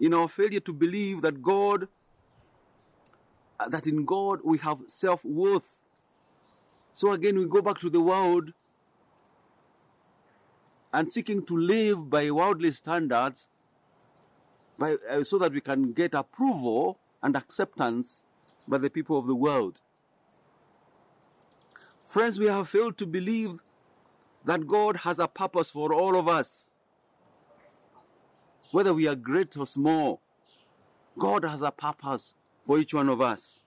in 0.00 0.12
our 0.12 0.28
failure 0.28 0.60
to 0.60 0.72
believe 0.72 1.22
that 1.22 1.40
God, 1.40 1.88
uh, 3.58 3.68
that 3.68 3.86
in 3.86 4.04
God 4.04 4.40
we 4.44 4.58
have 4.58 4.80
self 4.88 5.24
worth. 5.24 5.82
So 6.92 7.12
again, 7.12 7.38
we 7.38 7.46
go 7.46 7.62
back 7.62 7.78
to 7.78 7.88
the 7.88 8.00
world 8.00 8.52
and 10.92 11.08
seeking 11.08 11.46
to 11.46 11.56
live 11.56 12.10
by 12.10 12.30
worldly 12.30 12.72
standards 12.72 13.48
by, 14.82 14.96
uh, 15.08 15.22
so 15.22 15.38
that 15.38 15.52
we 15.52 15.60
can 15.60 15.92
get 15.92 16.12
approval 16.12 16.98
and 17.22 17.36
acceptance 17.36 18.24
by 18.66 18.78
the 18.78 18.90
people 18.90 19.16
of 19.16 19.28
the 19.28 19.34
world. 19.34 19.80
Friends, 22.04 22.36
we 22.36 22.46
have 22.46 22.68
failed 22.68 22.98
to 22.98 23.06
believe 23.06 23.60
that 24.44 24.66
God 24.66 24.96
has 24.96 25.20
a 25.20 25.28
purpose 25.28 25.70
for 25.70 25.94
all 25.94 26.16
of 26.16 26.26
us. 26.26 26.72
Whether 28.72 28.92
we 28.92 29.06
are 29.06 29.14
great 29.14 29.56
or 29.56 29.66
small, 29.66 30.20
God 31.16 31.44
has 31.44 31.62
a 31.62 31.70
purpose 31.70 32.34
for 32.64 32.80
each 32.80 32.92
one 32.92 33.08
of 33.08 33.20
us. 33.20 33.62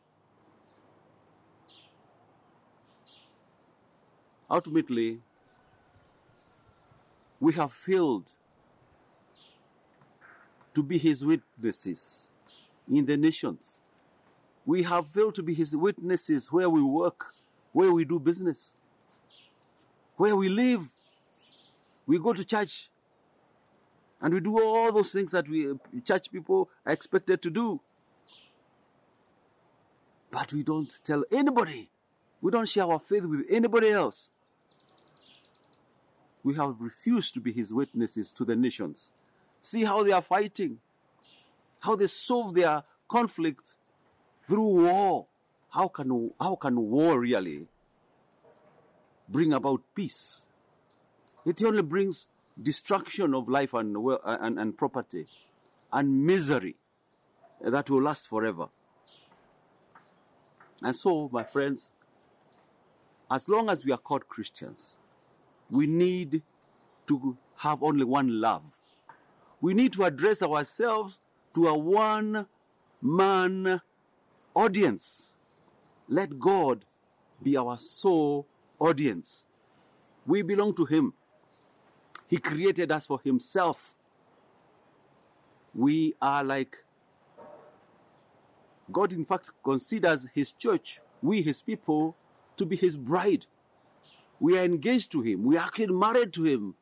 Ultimately, 4.49 5.21
we 7.39 7.53
have 7.53 7.71
failed 7.71 8.33
to 10.75 10.83
be 10.83 10.97
his 10.97 11.25
witnesses 11.25 12.29
in 12.91 13.05
the 13.05 13.17
nations. 13.17 13.81
We 14.65 14.83
have 14.83 15.07
failed 15.07 15.35
to 15.35 15.43
be 15.43 15.53
his 15.53 15.75
witnesses 15.75 16.51
where 16.51 16.69
we 16.69 16.81
work, 16.81 17.33
where 17.71 17.91
we 17.91 18.05
do 18.05 18.19
business, 18.19 18.77
where 20.17 20.35
we 20.35 20.49
live. 20.49 20.87
We 22.07 22.19
go 22.19 22.33
to 22.33 22.43
church 22.43 22.89
and 24.21 24.33
we 24.33 24.39
do 24.39 24.59
all 24.61 24.91
those 24.91 25.11
things 25.11 25.31
that 25.31 25.47
we 25.49 25.73
church 26.03 26.31
people 26.31 26.69
are 26.85 26.93
expected 26.93 27.41
to 27.43 27.49
do. 27.49 27.81
But 30.31 30.51
we 30.53 30.63
don't 30.63 30.93
tell 31.03 31.23
anybody. 31.31 31.89
We 32.41 32.51
don't 32.51 32.67
share 32.67 32.85
our 32.85 32.99
faith 32.99 33.25
with 33.25 33.45
anybody 33.49 33.89
else 33.89 34.31
we 36.45 36.53
have 36.53 36.75
refused 36.79 37.33
to 37.33 37.41
be 37.41 37.51
his 37.51 37.73
witnesses 37.73 38.31
to 38.31 38.45
the 38.45 38.55
nations. 38.55 39.09
See 39.65 39.83
how 39.83 40.03
they 40.03 40.11
are 40.11 40.21
fighting, 40.21 40.77
how 41.79 41.95
they 41.95 42.05
solve 42.05 42.53
their 42.53 42.83
conflict 43.07 43.77
through 44.47 44.83
war. 44.83 45.25
How 45.71 45.87
can, 45.87 46.29
how 46.39 46.55
can 46.55 46.79
war 46.79 47.19
really 47.19 47.65
bring 49.27 49.53
about 49.53 49.81
peace? 49.95 50.45
It 51.47 51.63
only 51.63 51.81
brings 51.81 52.27
destruction 52.61 53.33
of 53.33 53.49
life 53.49 53.73
and, 53.73 53.97
and, 54.23 54.59
and 54.59 54.77
property 54.77 55.25
and 55.91 56.23
misery 56.23 56.75
that 57.59 57.89
will 57.89 58.03
last 58.03 58.29
forever. 58.29 58.67
And 60.83 60.95
so, 60.95 61.27
my 61.33 61.43
friends, 61.43 61.91
as 63.31 63.49
long 63.49 63.71
as 63.71 63.83
we 63.83 63.91
are 63.91 63.97
called 63.97 64.27
Christians, 64.27 64.95
we 65.71 65.87
need 65.87 66.43
to 67.07 67.35
have 67.57 67.81
only 67.81 68.05
one 68.05 68.39
love. 68.39 68.84
We 69.61 69.73
need 69.73 69.93
to 69.93 70.03
address 70.03 70.41
ourselves 70.41 71.19
to 71.53 71.67
a 71.67 71.77
one 71.77 72.45
man 73.01 73.81
audience. 74.53 75.35
Let 76.07 76.39
God 76.39 76.85
be 77.41 77.57
our 77.57 77.77
sole 77.79 78.47
audience. 78.79 79.45
We 80.25 80.41
belong 80.41 80.75
to 80.75 80.85
Him. 80.85 81.13
He 82.27 82.37
created 82.37 82.91
us 82.91 83.05
for 83.05 83.19
Himself. 83.23 83.95
We 85.73 86.15
are 86.21 86.43
like 86.43 86.77
God, 88.91 89.11
in 89.13 89.25
fact, 89.25 89.49
considers 89.63 90.27
His 90.33 90.51
church, 90.51 90.99
we, 91.21 91.41
His 91.41 91.61
people, 91.61 92.15
to 92.57 92.65
be 92.65 92.75
His 92.75 92.95
bride. 92.95 93.45
We 94.39 94.57
are 94.59 94.63
engaged 94.63 95.11
to 95.13 95.21
Him, 95.21 95.43
we 95.43 95.57
are 95.57 95.69
married 95.89 96.33
to 96.33 96.43
Him. 96.43 96.75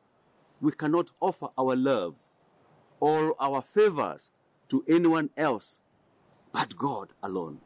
We 0.60 0.72
cannot 0.72 1.10
offer 1.20 1.48
our 1.58 1.76
love 1.76 2.14
or 3.00 3.34
our 3.40 3.62
favors 3.62 4.30
to 4.68 4.84
anyone 4.88 5.30
else 5.36 5.80
but 6.52 6.76
God 6.76 7.08
alone. 7.22 7.60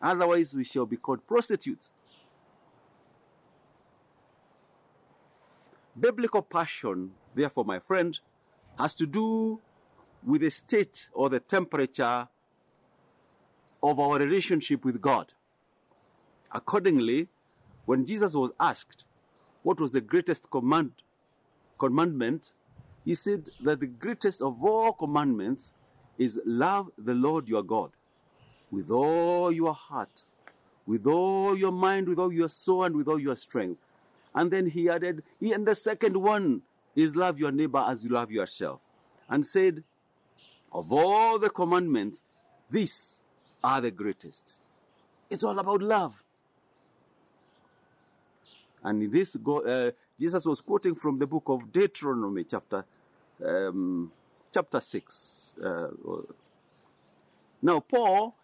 Otherwise, 0.00 0.54
we 0.54 0.64
shall 0.64 0.86
be 0.86 0.96
called 0.96 1.26
prostitutes. 1.26 1.90
Biblical 5.98 6.42
passion, 6.42 7.12
therefore, 7.34 7.64
my 7.64 7.78
friend, 7.78 8.18
has 8.78 8.94
to 8.94 9.06
do 9.06 9.60
with 10.24 10.40
the 10.40 10.50
state 10.50 11.08
or 11.12 11.28
the 11.28 11.40
temperature 11.40 12.28
of 13.82 14.00
our 14.00 14.18
relationship 14.18 14.84
with 14.84 15.00
God. 15.00 15.32
Accordingly, 16.52 17.28
when 17.86 18.06
Jesus 18.06 18.34
was 18.34 18.50
asked 18.58 19.04
what 19.62 19.80
was 19.80 19.92
the 19.92 20.00
greatest 20.00 20.50
command, 20.50 20.92
commandment, 21.78 22.52
he 23.04 23.14
said 23.14 23.48
that 23.62 23.80
the 23.80 23.86
greatest 23.86 24.40
of 24.40 24.62
all 24.64 24.92
commandments 24.92 25.72
is 26.18 26.40
love 26.44 26.90
the 26.96 27.14
Lord 27.14 27.48
your 27.48 27.62
God 27.62 27.90
with 28.70 28.90
all 28.90 29.52
your 29.52 29.74
heart, 29.74 30.24
with 30.86 31.06
all 31.06 31.56
your 31.56 31.72
mind, 31.72 32.08
with 32.08 32.18
all 32.18 32.32
your 32.32 32.48
soul, 32.48 32.84
and 32.84 32.96
with 32.96 33.08
all 33.08 33.18
your 33.20 33.36
strength. 33.36 33.80
And 34.34 34.50
then 34.50 34.66
he 34.66 34.88
added, 34.88 35.24
and 35.40 35.66
the 35.66 35.74
second 35.74 36.16
one 36.16 36.62
is 36.96 37.14
love 37.14 37.38
your 37.38 37.52
neighbor 37.52 37.84
as 37.86 38.04
you 38.04 38.10
love 38.10 38.30
yourself. 38.30 38.80
And 39.28 39.44
said, 39.44 39.82
of 40.72 40.92
all 40.92 41.38
the 41.38 41.50
commandments, 41.50 42.22
these 42.70 43.20
are 43.62 43.80
the 43.80 43.90
greatest. 43.90 44.56
It's 45.30 45.44
all 45.44 45.58
about 45.58 45.82
love. 45.82 46.24
And 48.82 49.02
in 49.02 49.10
this, 49.10 49.36
uh, 49.36 49.90
Jesus 50.18 50.46
was 50.46 50.60
quoting 50.60 50.94
from 50.94 51.18
the 51.18 51.26
book 51.26 51.44
of 51.46 51.72
Deuteronomy, 51.72 52.44
chapter 52.44 52.84
um, 53.44 54.12
chapter 54.52 54.80
six. 54.80 55.54
Uh, 55.62 55.88
now, 57.60 57.80
Paul, 57.80 58.36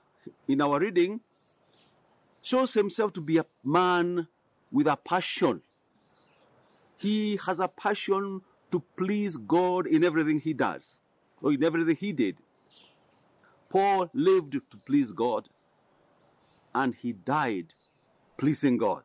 in 0.48 0.61
our 0.61 0.80
reading, 0.80 1.20
shows 2.42 2.74
himself 2.74 3.12
to 3.12 3.20
be 3.20 3.38
a 3.38 3.46
man 3.64 4.26
with 4.72 4.87
a 4.87 4.96
passion. 4.96 5.62
He 6.96 7.38
has 7.46 7.61
a 7.61 7.68
passion 7.68 8.42
to 8.72 8.83
please 8.96 9.37
God 9.37 9.87
in 9.87 10.04
everything 10.04 10.40
he 10.40 10.52
does, 10.52 10.98
or 11.40 11.52
in 11.52 11.62
everything 11.62 11.96
he 11.96 12.12
did. 12.12 12.37
Paul 13.68 14.11
lived 14.12 14.52
to 14.52 14.76
please 14.85 15.12
God, 15.12 15.48
and 16.74 16.94
he 16.94 17.12
died 17.12 17.74
pleasing 18.37 18.76
God. 18.76 19.02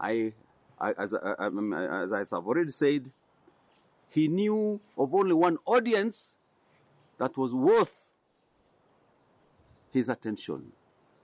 I, 0.00 0.32
I 0.82 0.92
as, 0.98 1.14
I, 1.14 1.34
as 2.02 2.12
I 2.12 2.18
have 2.18 2.46
already 2.46 2.70
said, 2.70 3.10
he 4.10 4.28
knew 4.28 4.80
of 4.98 5.14
only 5.14 5.32
one 5.32 5.56
audience 5.64 6.36
that 7.18 7.36
was 7.38 7.54
worth 7.54 8.12
his 9.92 10.08
attention. 10.08 10.72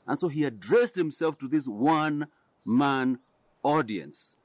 And 0.06 0.18
so 0.18 0.28
he 0.28 0.44
addressed 0.44 0.94
himself 0.94 1.36
to 1.38 1.48
this 1.48 1.66
one 1.66 2.28
man 2.64 3.18
audience. 3.62 4.36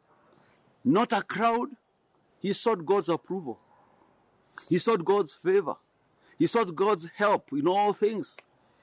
Not 0.83 1.13
a 1.13 1.21
crowd. 1.21 1.69
He 2.39 2.51
sought 2.51 2.85
God's 2.85 3.07
approval. 3.07 3.59
He 4.67 4.77
sought 4.77 5.05
God's 5.05 5.35
favor. 5.35 5.75
He 6.37 6.47
sought 6.47 6.75
God's 6.75 7.07
help 7.15 7.53
in 7.53 7.67
all 7.67 7.93
things. 7.93 8.37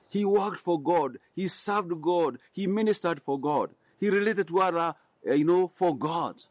He 0.08 0.24
worked 0.24 0.60
for 0.60 0.80
God. 0.80 1.18
He 1.34 1.48
served 1.48 2.00
God. 2.00 2.38
He 2.52 2.66
ministered 2.66 3.20
for 3.20 3.38
God. 3.38 3.70
He 3.98 4.08
related 4.08 4.48
to 4.48 4.60
other, 4.60 4.78
uh, 4.78 4.92
Uh, 5.26 5.34
you 5.34 5.44
know, 5.44 5.68
for 5.68 5.96
God, 5.96 6.42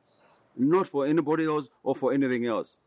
not 0.55 0.87
for 0.87 1.05
anybody 1.05 1.45
else 1.45 1.69
or 1.83 1.95
for 1.95 2.13
anything 2.13 2.45
else. 2.45 2.77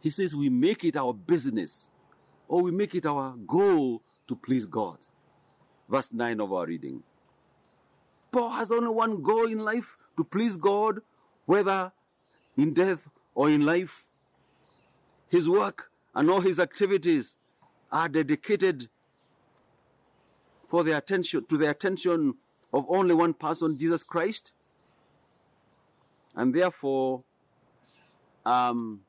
He 0.00 0.10
says 0.10 0.34
we 0.34 0.48
make 0.48 0.84
it 0.84 0.96
our 0.96 1.14
business 1.14 1.90
or 2.48 2.62
we 2.62 2.70
make 2.70 2.94
it 2.94 3.06
our 3.06 3.34
goal 3.46 4.02
to 4.28 4.36
please 4.36 4.66
God. 4.66 4.98
Verse 5.88 6.12
9 6.12 6.40
of 6.40 6.52
our 6.52 6.66
reading. 6.66 7.02
Paul 8.30 8.50
has 8.50 8.70
only 8.72 8.90
one 8.90 9.22
goal 9.22 9.46
in 9.46 9.58
life 9.58 9.96
to 10.16 10.24
please 10.24 10.56
God, 10.56 11.00
whether 11.46 11.92
in 12.56 12.74
death 12.74 13.08
or 13.34 13.48
in 13.48 13.64
life. 13.64 14.08
His 15.28 15.48
work 15.48 15.90
and 16.14 16.30
all 16.30 16.40
his 16.40 16.58
activities 16.58 17.36
are 17.90 18.08
dedicated 18.08 18.88
for 20.60 20.82
the 20.82 20.96
attention 20.96 21.44
to 21.46 21.56
the 21.56 21.70
attention 21.70 22.34
of 22.74 22.84
only 22.88 23.14
one 23.14 23.32
person, 23.32 23.78
Jesus 23.78 24.02
Christ. 24.02 24.52
And 26.34 26.52
therefore, 26.52 27.22
um, 28.44 29.02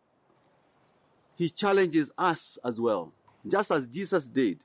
he 1.36 1.50
challenges 1.50 2.12
us 2.16 2.60
as 2.64 2.80
well, 2.80 3.12
just 3.48 3.72
as 3.72 3.88
Jesus 3.88 4.28
did, 4.30 4.64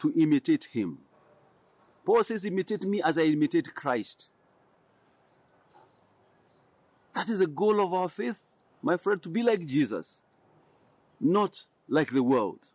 to 0.00 0.12
imitate 0.16 0.64
him. 0.64 0.98
Paul 2.04 2.24
says, 2.24 2.44
Imitate 2.44 2.84
me 2.84 3.00
as 3.00 3.16
I 3.16 3.22
imitate 3.22 3.72
Christ. 3.72 4.28
That 7.14 7.28
is 7.28 7.38
the 7.38 7.46
goal 7.46 7.80
of 7.80 7.94
our 7.94 8.08
faith, 8.08 8.48
my 8.82 8.96
friend, 8.96 9.22
to 9.22 9.28
be 9.28 9.44
like 9.44 9.64
Jesus, 9.66 10.20
not 11.20 11.64
like 11.88 12.10
the 12.10 12.24
world. 12.24 12.66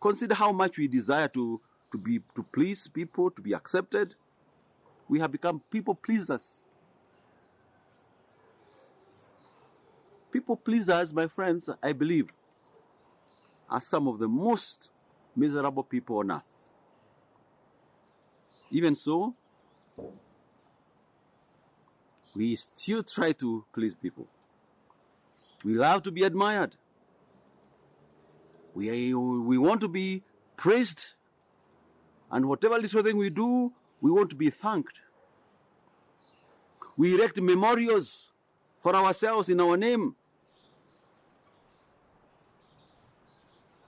Consider 0.00 0.34
how 0.34 0.50
much 0.50 0.76
we 0.76 0.88
desire 0.88 1.28
to, 1.28 1.60
to, 1.92 1.98
be, 1.98 2.20
to 2.34 2.42
please 2.52 2.88
people, 2.88 3.30
to 3.30 3.42
be 3.42 3.52
accepted. 3.52 4.14
We 5.08 5.18
have 5.20 5.32
become 5.32 5.60
people 5.70 5.94
pleasers. 5.94 6.62
People 10.30 10.56
pleasers, 10.56 11.12
my 11.12 11.26
friends, 11.26 11.68
I 11.82 11.92
believe, 11.92 12.32
are 13.68 13.80
some 13.80 14.06
of 14.06 14.18
the 14.18 14.28
most 14.28 14.90
miserable 15.34 15.82
people 15.82 16.18
on 16.18 16.30
earth. 16.30 16.54
Even 18.70 18.94
so, 18.94 19.34
we 22.34 22.54
still 22.54 23.02
try 23.02 23.32
to 23.32 23.64
please 23.72 23.94
people. 23.94 24.28
We 25.64 25.74
love 25.74 26.04
to 26.04 26.12
be 26.12 26.22
admired. 26.22 26.76
We, 28.74 29.12
we 29.14 29.58
want 29.58 29.80
to 29.80 29.88
be 29.88 30.22
praised. 30.56 31.10
And 32.30 32.46
whatever 32.46 32.78
little 32.78 33.02
thing 33.02 33.16
we 33.16 33.30
do, 33.30 33.72
we 34.00 34.10
want 34.10 34.30
to 34.30 34.36
be 34.36 34.50
thanked. 34.50 35.00
We 36.96 37.14
erect 37.14 37.40
memorials 37.40 38.32
for 38.80 38.94
ourselves 38.94 39.48
in 39.48 39.60
our 39.60 39.76
name. 39.76 40.14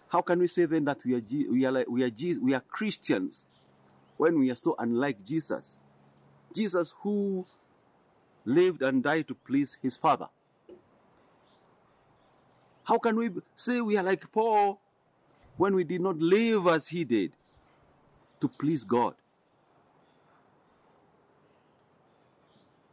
How 0.09 0.20
can 0.20 0.40
we 0.40 0.46
say 0.46 0.66
then 0.66 0.85
that 0.85 1.02
we 1.05 1.14
are, 1.14 1.22
we 1.50 1.64
are, 1.64 1.85
we 1.88 2.05
are, 2.05 2.11
we 2.40 2.55
are 2.55 2.61
Christians 2.61 3.46
when 4.18 4.38
we 4.38 4.50
are 4.50 4.57
so 4.57 4.74
unlike 4.78 5.24
Jesus? 5.24 5.78
Jesus 6.55 6.94
who 7.00 7.46
lived 8.44 8.83
and 8.83 9.02
died 9.02 9.28
to 9.28 9.35
please 9.35 9.78
his 9.81 9.96
Father. 9.96 10.28
How 12.85 12.98
can 12.98 13.16
we 13.16 13.31
say 13.57 13.81
we 13.81 13.96
are 13.96 14.02
like 14.02 14.31
Paul 14.33 14.81
when 15.57 15.74
we 15.74 15.85
did 15.85 16.02
not 16.02 16.18
live 16.18 16.66
as 16.66 16.88
he 16.88 17.05
did 17.05 17.33
to 18.42 18.48
please 18.48 18.83
God? 18.83 19.14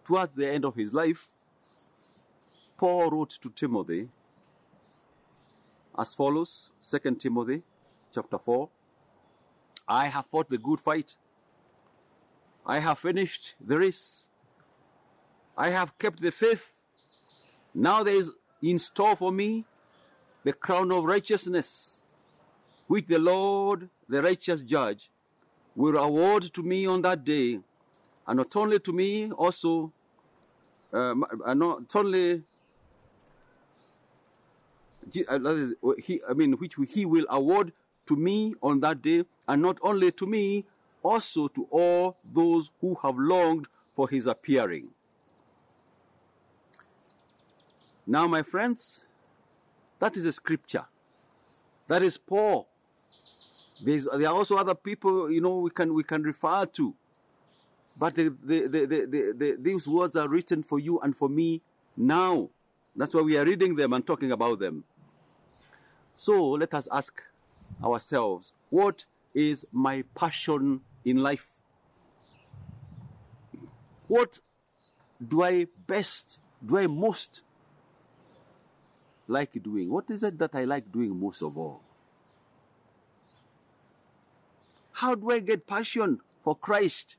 Towards 0.06 0.36
the 0.36 0.48
end 0.48 0.64
of 0.64 0.76
his 0.76 0.94
life, 0.94 1.32
Paul 2.78 3.10
wrote 3.10 3.32
to 3.42 3.50
Timothy 3.50 4.10
as 5.98 6.14
follows 6.14 6.72
2 6.84 7.16
Timothy 7.16 7.64
chapter 8.14 8.38
4 8.38 8.70
I 9.88 10.06
have 10.06 10.28
fought 10.28 10.50
the 10.50 10.60
good 10.60 10.80
fight. 10.80 11.16
I 12.64 12.78
have 12.78 13.00
finished 13.00 13.56
the 13.60 13.80
race. 13.80 14.30
I 15.58 15.72
have 15.72 15.98
kept 15.98 16.22
the 16.22 16.32
faith. 16.32 16.78
Now 17.74 18.04
there 18.04 18.14
is 18.14 18.36
in 18.62 18.78
store 18.78 19.16
for 19.16 19.32
me 19.32 19.66
the 20.44 20.54
crown 20.54 20.92
of 20.92 21.06
righteousness, 21.06 22.04
which 22.86 23.08
the 23.08 23.18
Lord, 23.18 23.90
the 24.08 24.22
righteous 24.22 24.62
judge, 24.62 25.10
will 25.80 25.98
award 25.98 26.44
to 26.44 26.62
me 26.62 26.86
on 26.86 27.02
that 27.02 27.24
day, 27.24 27.58
and 28.28 28.38
not 28.38 28.54
only 28.58 28.80
to 28.80 28.92
me, 28.92 29.32
also, 29.32 29.94
uh, 30.92 31.14
not 31.56 31.96
only 31.96 32.44
uh, 35.30 35.92
he, 35.98 36.22
I 36.30 36.34
mean, 36.34 36.54
which 36.54 36.76
he 36.90 37.06
will 37.06 37.26
award 37.30 37.72
to 38.08 38.16
me 38.18 38.54
on 38.62 38.82
that 38.82 39.02
day, 39.02 39.24
and 39.48 39.62
not 39.62 39.80
only 39.82 40.12
to 40.12 40.28
me, 40.28 40.66
also 41.02 41.48
to 41.48 41.66
all 41.72 42.18
those 42.34 42.72
who 42.82 42.96
have 43.02 43.18
longed 43.18 43.68
for 43.94 44.10
his 44.10 44.28
appearing. 44.28 44.90
Now, 48.06 48.28
my 48.28 48.44
friends, 48.44 49.06
that 50.00 50.18
is 50.18 50.26
a 50.26 50.34
scripture. 50.34 50.86
That 51.88 52.04
is 52.04 52.18
Paul. 52.18 52.69
There's, 53.84 54.06
there 54.06 54.28
are 54.28 54.36
also 54.36 54.58
other 54.58 54.76
people, 54.76 55.32
you 55.32 55.42
know, 55.42 55.60
we 55.60 55.70
can 55.70 55.94
we 55.94 56.04
can 56.04 56.24
refer 56.24 56.66
to. 56.66 56.96
But 57.98 58.16
the, 58.16 58.30
the, 58.44 58.62
the, 58.62 58.86
the, 58.86 58.86
the, 58.86 59.34
the, 59.38 59.58
these 59.60 59.88
words 59.88 60.16
are 60.16 60.28
written 60.28 60.64
for 60.64 60.80
you 60.80 61.00
and 61.00 61.16
for 61.16 61.28
me 61.28 61.62
now. 61.98 62.50
That's 62.96 63.14
why 63.14 63.22
we 63.22 63.38
are 63.38 63.46
reading 63.46 63.76
them 63.76 63.94
and 63.94 64.06
talking 64.06 64.32
about 64.32 64.60
them. 64.60 64.84
So 66.16 66.52
let 66.52 66.74
us 66.74 66.88
ask 66.92 67.22
ourselves 67.84 68.54
what 68.70 69.06
is 69.34 69.66
my 69.72 70.04
passion 70.16 70.82
in 71.06 71.18
life? 71.18 71.60
What 74.08 74.40
do 75.26 75.44
I 75.44 75.68
best, 75.88 76.40
do 76.66 76.78
I 76.78 76.88
most 76.88 77.44
like 79.28 79.62
doing? 79.62 79.90
What 79.90 80.10
is 80.10 80.24
it 80.24 80.38
that 80.40 80.56
I 80.56 80.64
like 80.64 80.92
doing 80.92 81.20
most 81.20 81.42
of 81.42 81.58
all? 81.58 81.84
How 85.00 85.16
do 85.16 85.32
I 85.32 85.40
get 85.40 85.66
passion 85.66 86.20
for 86.44 86.56
Christ 86.56 87.16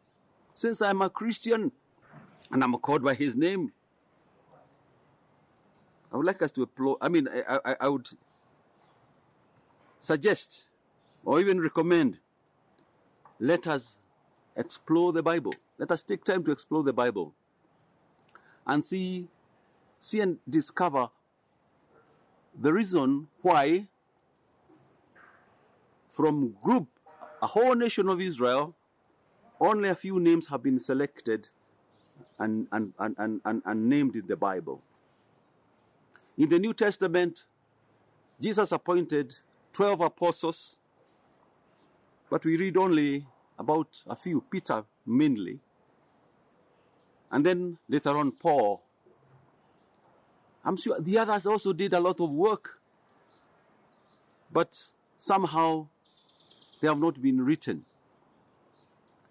since 0.55 0.83
I'm 0.83 1.01
a 1.01 1.09
Christian 1.09 1.73
and 2.51 2.63
I'm 2.63 2.75
called 2.75 3.03
by 3.03 3.15
His 3.15 3.37
name? 3.37 3.73
I 6.13 6.19
would 6.19 6.27
like 6.27 6.43
us 6.43 6.53
to 6.53 6.63
applaud. 6.65 6.99
I 7.01 7.09
mean, 7.09 7.27
I, 7.27 7.59
I, 7.65 7.77
I 7.81 7.89
would 7.89 8.07
suggest 9.99 10.67
or 11.25 11.41
even 11.41 11.59
recommend 11.59 12.19
let 13.39 13.67
us 13.67 13.97
explore 14.57 15.15
the 15.15 15.23
Bible. 15.23 15.55
Let 15.79 15.91
us 15.91 16.05
take 16.05 16.23
time 16.23 16.45
to 16.45 16.51
explore 16.51 16.83
the 16.83 16.93
Bible 16.93 17.33
and 18.67 18.85
see, 18.85 19.27
see 20.01 20.21
and 20.21 20.37
discover 20.51 21.09
the 22.61 22.75
reason 22.75 23.29
why 23.41 23.89
from 26.11 26.55
group 26.63 26.87
a 27.43 27.47
whole 27.47 27.75
nation 27.75 28.09
of 28.09 28.21
Israel 28.21 28.77
only 29.61 29.89
a 29.89 29.95
few 29.95 30.19
names 30.19 30.47
have 30.47 30.63
been 30.63 30.79
selected 30.79 31.49
and, 32.39 32.67
and, 32.73 32.93
and, 32.99 33.41
and, 33.45 33.63
and, 33.65 33.89
named 33.89 34.17
in 34.17 34.27
the 34.27 34.37
Bible. 34.37 34.83
In 36.39 36.49
the 36.49 36.59
New 36.59 36.73
Testament, 36.73 37.45
Jesus 38.41 38.73
appointed 38.73 39.37
12 39.75 40.01
apostles, 40.01 40.79
but 42.31 42.45
we 42.45 42.57
read 42.57 42.79
only 42.79 43.27
about 43.59 44.03
a 44.07 44.17
few, 44.17 44.41
Peter 44.51 44.83
mainly, 45.05 45.61
and 47.31 47.45
then 47.45 47.77
later 47.89 48.17
on 48.17 48.33
Paul. 48.33 48.83
I'm 50.65 50.77
sure 50.77 50.99
the 50.99 51.19
others 51.19 51.45
also 51.47 51.73
did 51.75 51.93
a 51.93 52.01
lot 52.01 52.21
of 52.21 52.33
work, 52.33 52.81
but 54.51 54.83
somehow 55.19 55.89
they 56.81 56.89
have 56.89 56.99
not 56.99 57.21
been 57.21 57.45
written. 57.45 57.85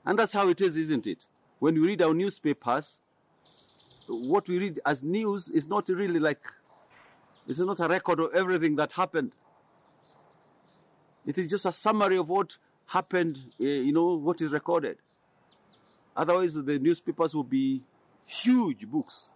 And 0.05 0.17
that's 0.17 0.33
how 0.33 0.47
it 0.49 0.61
is, 0.61 0.77
isn't 0.77 1.07
it? 1.07 1.25
When 1.59 1.75
you 1.75 1.85
read 1.85 2.01
our 2.01 2.13
newspapers, 2.13 2.99
what 4.07 4.47
we 4.47 4.59
read 4.59 4.79
as 4.85 5.03
news 5.03 5.49
is 5.49 5.67
not 5.67 5.89
really 5.89 6.19
like, 6.19 6.41
it's 7.47 7.59
not 7.59 7.79
a 7.79 7.87
record 7.87 8.19
of 8.19 8.33
everything 8.33 8.75
that 8.77 8.91
happened. 8.91 9.33
It 11.25 11.37
is 11.37 11.47
just 11.47 11.65
a 11.65 11.71
summary 11.71 12.17
of 12.17 12.29
what 12.29 12.57
happened, 12.87 13.39
uh, 13.59 13.63
you 13.63 13.91
know, 13.91 14.15
what 14.15 14.41
is 14.41 14.51
recorded. 14.51 14.97
Otherwise, 16.15 16.55
the 16.55 16.79
newspapers 16.79 17.35
will 17.35 17.43
be 17.43 17.81
huge 18.25 18.87
books. 18.87 19.29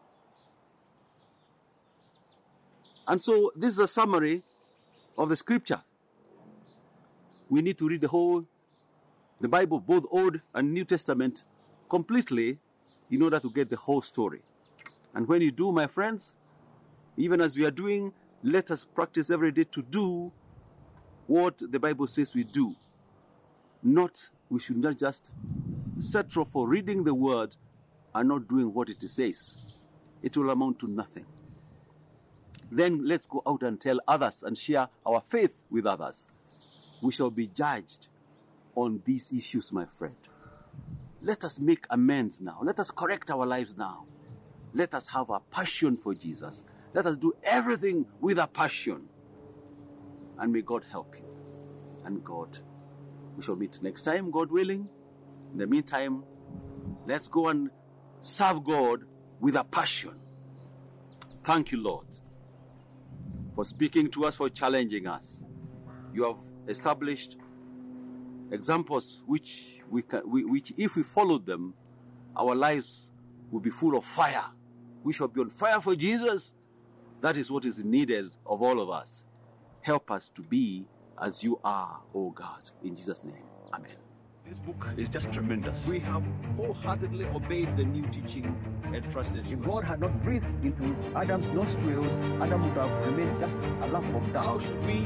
And 3.08 3.22
so, 3.22 3.52
this 3.56 3.74
is 3.74 3.80
a 3.80 3.88
summary 3.88 4.44
of 5.18 5.30
the 5.30 5.36
scripture. 5.36 5.82
We 7.54 7.62
need 7.62 7.78
to 7.78 7.88
read 7.88 8.02
the 8.02 8.08
whole, 8.08 8.44
the 9.40 9.48
Bible, 9.48 9.80
both 9.80 10.06
Old 10.10 10.42
and 10.56 10.74
New 10.74 10.86
Testament, 10.86 11.44
completely 11.88 12.58
in 13.12 13.22
order 13.22 13.40
to 13.40 13.48
get 13.52 13.70
the 13.70 13.76
whole 13.76 14.02
story. 14.02 14.42
And 15.14 15.28
when 15.28 15.40
you 15.40 15.52
do, 15.52 15.72
my 15.72 15.86
friends, 15.86 16.36
even 17.16 17.42
as 17.42 17.56
we 17.56 17.64
are 17.64 17.70
doing, 17.70 18.12
let 18.42 18.72
us 18.72 18.86
practice 18.86 19.30
every 19.30 19.52
day 19.52 19.66
to 19.66 19.84
do 19.84 20.32
what 21.28 21.62
the 21.70 21.80
Bible 21.80 22.08
says 22.08 22.34
we 22.34 22.44
do. 22.44 22.74
Not, 23.84 24.28
we 24.50 24.60
should 24.60 24.78
not 24.78 24.98
just 24.98 25.32
settle 26.00 26.46
for 26.46 26.68
reading 26.68 27.04
the 27.04 27.14
word 27.14 27.56
and 28.16 28.30
not 28.30 28.48
doing 28.48 28.74
what 28.74 28.90
it 28.90 29.08
says. 29.08 29.76
It 30.24 30.36
will 30.36 30.50
amount 30.50 30.80
to 30.80 30.88
nothing. 30.88 31.28
Then 32.72 33.06
let's 33.06 33.28
go 33.28 33.44
out 33.46 33.62
and 33.62 33.80
tell 33.80 34.00
others 34.08 34.42
and 34.42 34.58
share 34.58 34.88
our 35.06 35.22
faith 35.22 35.66
with 35.70 35.86
others. 35.86 36.33
We 37.04 37.12
shall 37.12 37.30
be 37.30 37.48
judged 37.48 38.08
on 38.76 39.02
these 39.06 39.32
issues, 39.32 39.72
my 39.72 39.86
friend. 39.86 40.16
Let 41.22 41.44
us 41.44 41.60
make 41.60 41.86
amends 41.90 42.42
now. 42.42 42.60
Let 42.64 42.80
us 42.80 42.92
correct 42.92 43.30
our 43.30 43.46
lives 43.46 43.78
now. 43.78 44.06
Let 44.74 44.94
us 44.94 45.08
have 45.10 45.30
a 45.30 45.40
passion 45.40 45.98
for 45.98 46.14
Jesus. 46.16 46.64
Let 46.94 47.06
us 47.06 47.18
do 47.18 47.34
everything 47.44 48.06
with 48.20 48.40
a 48.40 48.48
passion. 48.48 49.08
And 50.40 50.52
may 50.52 50.62
God 50.62 50.86
help 50.90 51.16
you. 51.18 51.26
And 52.06 52.24
God, 52.24 52.58
we 53.38 53.44
shall 53.44 53.56
meet 53.56 53.82
next 53.82 54.04
time, 54.04 54.32
God 54.32 54.52
willing. 54.52 54.90
In 55.52 55.58
the 55.58 55.68
meantime, 55.68 56.24
let's 57.06 57.28
go 57.28 57.50
and 57.50 57.70
serve 58.22 58.64
God 58.64 59.04
with 59.40 59.56
a 59.56 59.64
passion. 59.64 60.16
Thank 61.44 61.72
you, 61.72 61.82
Lord, 61.82 62.08
for 63.56 63.66
speaking 63.66 64.10
to 64.10 64.26
us, 64.26 64.36
for 64.36 64.50
challenging 64.50 65.08
us. 65.08 65.46
You 66.14 66.24
have 66.24 66.38
established 66.68 67.38
examples 68.52 69.24
which 69.26 69.82
we 69.90 70.02
can, 70.02 70.22
we, 70.26 70.46
which 70.46 70.72
if 70.78 70.96
we 70.96 71.04
followed 71.04 71.46
them, 71.46 71.74
our 72.36 72.56
lives 72.56 73.12
will 73.52 73.60
be 73.60 73.70
full 73.70 73.98
of 73.98 74.06
fire. 74.06 74.46
We 75.04 75.14
shall 75.14 75.28
be 75.28 75.42
on 75.42 75.50
fire 75.50 75.82
for 75.82 75.96
Jesus. 75.96 76.54
That 77.22 77.38
is 77.38 77.52
what 77.52 77.66
is 77.66 77.84
needed 77.84 78.32
of 78.46 78.62
all 78.62 78.82
of 78.82 78.90
us. 78.90 79.26
Help 79.82 80.12
us 80.12 80.30
to 80.30 80.42
be 80.42 80.86
as 81.22 81.44
you 81.44 81.60
are, 81.64 82.00
O 82.14 82.32
God. 82.32 82.70
In 82.84 82.96
Jesus' 82.96 83.24
name, 83.24 83.44
Amen. 83.74 83.92
This 84.48 84.60
book 84.60 84.90
is 84.98 85.08
just 85.08 85.32
tremendous. 85.32 85.86
We 85.88 86.00
have 86.00 86.22
wholeheartedly 86.58 87.26
obeyed 87.28 87.78
the 87.78 87.86
new 87.86 88.06
teaching 88.08 88.54
and 88.84 89.10
trusted 89.10 89.46
If. 89.48 89.62
God 89.64 89.86
had 89.86 90.02
not 90.02 90.22
breathed 90.22 90.46
into 90.64 90.96
Adam's 91.16 91.48
nostrils, 91.48 92.12
Adam 92.42 92.68
would 92.68 92.78
have 92.78 93.08
remained 93.08 93.40
just 93.40 93.58
a 93.58 93.88
lump 93.88 94.14
of 94.14 94.34
dust. 94.34 94.46
How 94.46 94.60
should 94.60 94.86
we 94.86 95.00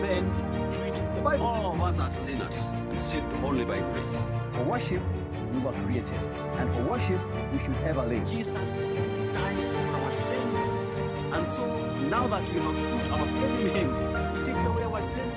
then 0.00 0.30
treat 0.70 0.94
the 0.94 1.20
Bible? 1.22 1.44
All 1.44 1.74
of 1.74 1.80
us 1.80 1.98
are 1.98 2.10
sinners 2.10 2.56
and 2.56 3.00
saved 3.00 3.26
only 3.42 3.64
by 3.64 3.80
grace. 3.80 4.16
For 4.52 4.62
worship, 4.62 5.02
we 5.52 5.58
were 5.58 5.72
created, 5.84 6.14
and 6.14 6.72
for 6.72 6.82
worship, 6.92 7.20
we 7.52 7.58
should 7.58 7.76
ever 7.84 8.06
live. 8.06 8.28
Jesus 8.30 8.70
died 9.34 9.56
for 9.56 9.96
our 9.96 10.12
sins. 10.12 10.60
And 11.34 11.48
so 11.48 11.66
now 12.08 12.28
that 12.28 12.42
we 12.54 12.60
have 12.60 13.02
put 13.02 13.10
our 13.10 13.26
faith 13.26 13.60
in 13.60 13.68
Him, 13.74 14.36
He 14.38 14.44
takes 14.44 14.64
away 14.64 14.84
our 14.84 15.02
sins. 15.02 15.33